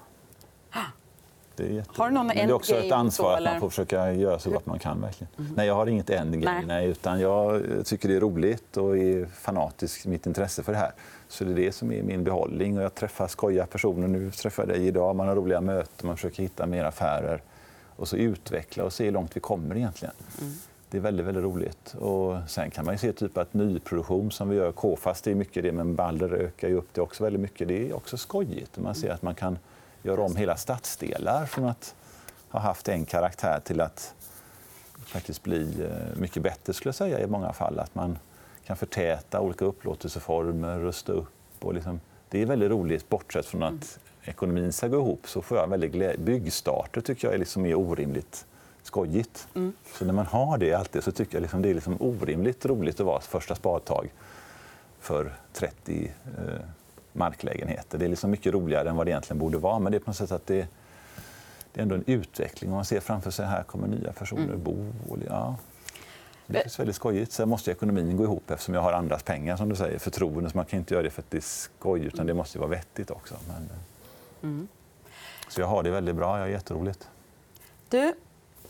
Det 1.57 1.63
är 1.63 1.69
jätte... 1.69 1.91
Har 1.95 2.07
du 2.07 2.13
någon 2.13 2.27
men 2.27 2.35
det 2.35 2.41
är 2.41 2.53
också 2.53 2.75
ett 2.75 2.91
ansvar 2.91 3.37
att 3.37 3.43
man 3.43 3.59
får 3.59 3.69
försöka 3.69 4.13
göra 4.13 4.39
så 4.39 4.49
gott 4.49 4.65
man 4.65 4.79
kan. 4.79 5.01
Verkligen. 5.01 5.31
Nej, 5.55 5.67
jag 5.67 5.75
har 5.75 5.87
inget 5.87 6.09
endgame, 6.09 6.53
Nej. 6.53 6.65
nej. 6.67 6.87
utan 6.87 7.19
jag 7.19 7.63
tycker 7.85 8.09
det 8.09 8.15
är 8.15 8.19
roligt 8.19 8.77
och 8.77 8.97
är 8.97 9.25
fanatisk 9.25 10.05
i 10.05 10.09
mitt 10.09 10.25
intresse 10.25 10.63
för 10.63 10.71
det 10.71 10.77
här. 10.77 10.91
Så 11.27 11.43
det 11.43 11.51
är 11.51 11.55
det 11.55 11.71
som 11.71 11.91
är 11.91 12.03
min 12.03 12.23
behållning. 12.23 12.77
Och 12.77 12.83
jag 12.83 12.95
träffar 12.95 13.27
skojiga 13.27 13.65
personer. 13.65 14.07
Nu 14.07 14.31
träffar 14.31 14.63
jag 14.63 14.69
dig 14.69 14.87
idag. 14.87 15.15
Man 15.15 15.27
har 15.27 15.35
roliga 15.35 15.61
möten, 15.61 16.07
man 16.07 16.15
försöker 16.15 16.43
hitta 16.43 16.65
mer 16.65 16.83
affärer 16.83 17.41
och 17.95 18.07
så 18.07 18.17
utveckla 18.17 18.83
och 18.83 18.93
se 18.93 19.05
hur 19.05 19.11
långt 19.11 19.35
vi 19.35 19.39
kommer 19.39 19.77
egentligen. 19.77 20.13
Det 20.89 20.97
är 20.97 21.01
väldigt, 21.01 21.25
väldigt 21.25 21.43
roligt. 21.43 21.95
Och 21.99 22.37
sen 22.47 22.71
kan 22.71 22.85
man 22.85 22.97
se 22.97 23.13
typ 23.13 23.37
att 23.37 23.53
nyproduktion 23.53 24.31
som 24.31 24.49
vi 24.49 24.55
gör, 24.55 24.71
K-fast 24.71 25.23
det 25.23 25.31
är 25.31 25.35
mycket 25.35 25.63
det, 25.63 25.71
men 25.71 25.95
Balder 25.95 26.33
ökar 26.33 26.67
ju 26.67 26.75
upp 26.75 26.89
det 26.93 27.01
också 27.01 27.23
väldigt 27.23 27.41
mycket. 27.41 27.67
Det 27.67 27.89
är 27.89 27.95
också 27.95 28.17
skojigt. 28.17 28.77
Man 28.77 28.95
ser 28.95 29.09
att 29.09 29.21
man 29.21 29.35
kan 29.35 29.57
göra 30.07 30.21
om 30.21 30.35
hela 30.35 30.57
stadsdelar 30.57 31.45
från 31.45 31.65
att 31.65 31.95
ha 32.49 32.59
haft 32.59 32.87
en 32.87 33.05
karaktär 33.05 33.59
till 33.59 33.81
att 33.81 34.13
faktiskt 35.05 35.43
bli 35.43 35.83
eh, 35.83 36.19
mycket 36.19 36.43
bättre 36.43 36.73
skulle 36.73 36.89
jag 36.89 36.95
säga 36.95 37.19
i 37.19 37.27
många 37.27 37.53
fall. 37.53 37.79
Att 37.79 37.95
man 37.95 38.17
kan 38.65 38.77
förtäta 38.77 39.41
olika 39.41 39.65
upplåtelseformer, 39.65 40.79
rusta 40.79 41.11
upp. 41.11 41.33
Och 41.59 41.73
liksom, 41.73 41.99
det 42.29 42.41
är 42.41 42.45
väldigt 42.45 42.71
roligt 42.71 43.09
bortsett 43.09 43.45
från 43.45 43.63
att 43.63 43.99
ekonomin 44.23 44.73
ska 44.73 44.87
gå 44.87 44.97
ihop 44.97 45.27
så 45.27 45.41
får 45.41 45.57
jag 45.57 45.67
väldigt 45.67 45.91
glädje. 45.91 46.17
Byggstarter 46.17 47.01
tycker 47.01 47.27
jag 47.27 47.35
är, 47.35 47.37
liksom 47.37 47.65
är 47.65 47.75
orimligt 47.75 48.45
skojigt. 48.83 49.47
Så 49.93 50.05
när 50.05 50.13
man 50.13 50.25
har 50.25 50.57
det 50.57 50.73
alltid 50.73 51.03
så 51.03 51.11
tycker 51.11 51.35
jag 51.35 51.41
liksom 51.41 51.61
det 51.61 51.69
är 51.69 51.73
liksom 51.73 51.97
orimligt 51.99 52.65
roligt 52.65 52.99
att 52.99 53.05
vara 53.05 53.21
första 53.21 53.55
spadtag 53.55 54.09
för 54.99 55.33
30 55.53 56.11
eh, 56.37 56.43
marklägenheter. 57.17 57.97
Det 57.97 58.05
är 58.05 58.09
liksom 58.09 58.31
mycket 58.31 58.53
roligare 58.53 58.89
än 58.89 58.95
vad 58.95 59.07
det 59.07 59.11
egentligen 59.11 59.39
borde 59.39 59.57
vara. 59.57 59.79
Men 59.79 59.91
det 59.91 59.97
är 59.97 59.99
på 59.99 60.09
något 60.09 60.17
sätt 60.17 60.31
att 60.31 60.47
det, 60.47 60.67
det 61.73 61.79
är 61.79 61.81
ändå 61.81 61.95
en 61.95 62.03
utveckling. 62.07 62.71
Man 62.71 62.85
ser 62.85 62.99
framför 62.99 63.31
sig 63.31 63.45
här 63.45 63.63
kommer 63.63 63.87
nya 63.87 64.11
personer 64.11 64.55
bo. 64.55 64.93
Och, 65.09 65.17
ja. 65.27 65.55
Det 66.47 66.65
är 66.65 66.77
väldigt 66.77 66.95
skojigt. 66.95 67.31
Sen 67.31 67.49
måste 67.49 67.71
ekonomin 67.71 68.17
gå 68.17 68.23
ihop 68.23 68.51
eftersom 68.51 68.73
jag 68.73 68.81
har 68.81 68.93
andras 68.93 69.23
pengar 69.23 69.57
som 69.57 69.69
du 69.69 69.75
säger. 69.75 69.99
Förtroende. 69.99 70.49
Så 70.49 70.57
man 70.57 70.65
kan 70.65 70.79
inte 70.79 70.93
göra 70.93 71.03
det 71.03 71.09
för 71.09 71.21
att 71.21 71.31
det 71.31 71.37
är 71.37 71.41
skoj 71.41 72.05
utan 72.05 72.27
det 72.27 72.33
måste 72.33 72.59
vara 72.59 72.69
vettigt 72.69 73.11
också. 73.11 73.35
Men, 73.47 73.69
Så 75.49 75.61
jag 75.61 75.67
har 75.67 75.83
det 75.83 75.89
väldigt 75.91 76.15
bra. 76.15 76.39
Jag 76.39 76.47
är 76.47 76.51
jätteroligt. 76.51 77.07
Du, 77.89 78.13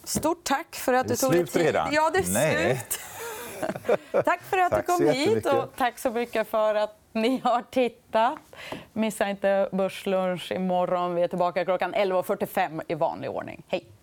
stort 0.04 0.44
tack 0.44 0.76
för 0.76 0.94
att 0.94 1.08
du 1.08 1.16
tog 1.16 1.32
dig 1.32 1.48
tid. 1.48 1.62
redan? 1.62 1.94
Ja, 1.94 2.10
det 2.14 2.20
är 2.20 2.24
slut. 2.24 3.00
tack 4.26 4.42
för 4.44 4.58
att 4.58 4.76
du 4.76 4.82
kom 4.82 5.10
hit 5.10 5.46
och 5.46 5.76
tack 5.76 6.00
så 6.00 6.10
mycket 6.10 6.48
för 6.48 6.76
att 6.76 6.96
ni 7.12 7.42
har 7.44 7.62
tittat. 7.62 8.40
Missa 8.94 9.30
inte 9.30 9.70
Börslunch 9.72 10.52
imorgon. 10.52 11.16
Vi 11.16 11.22
är 11.22 11.28
tillbaka 11.28 11.66
klockan 11.66 11.96
11.45 11.96 12.82
i 12.88 12.96
vanlig 12.96 13.30
ordning. 13.30 13.64
Hej! 13.68 13.97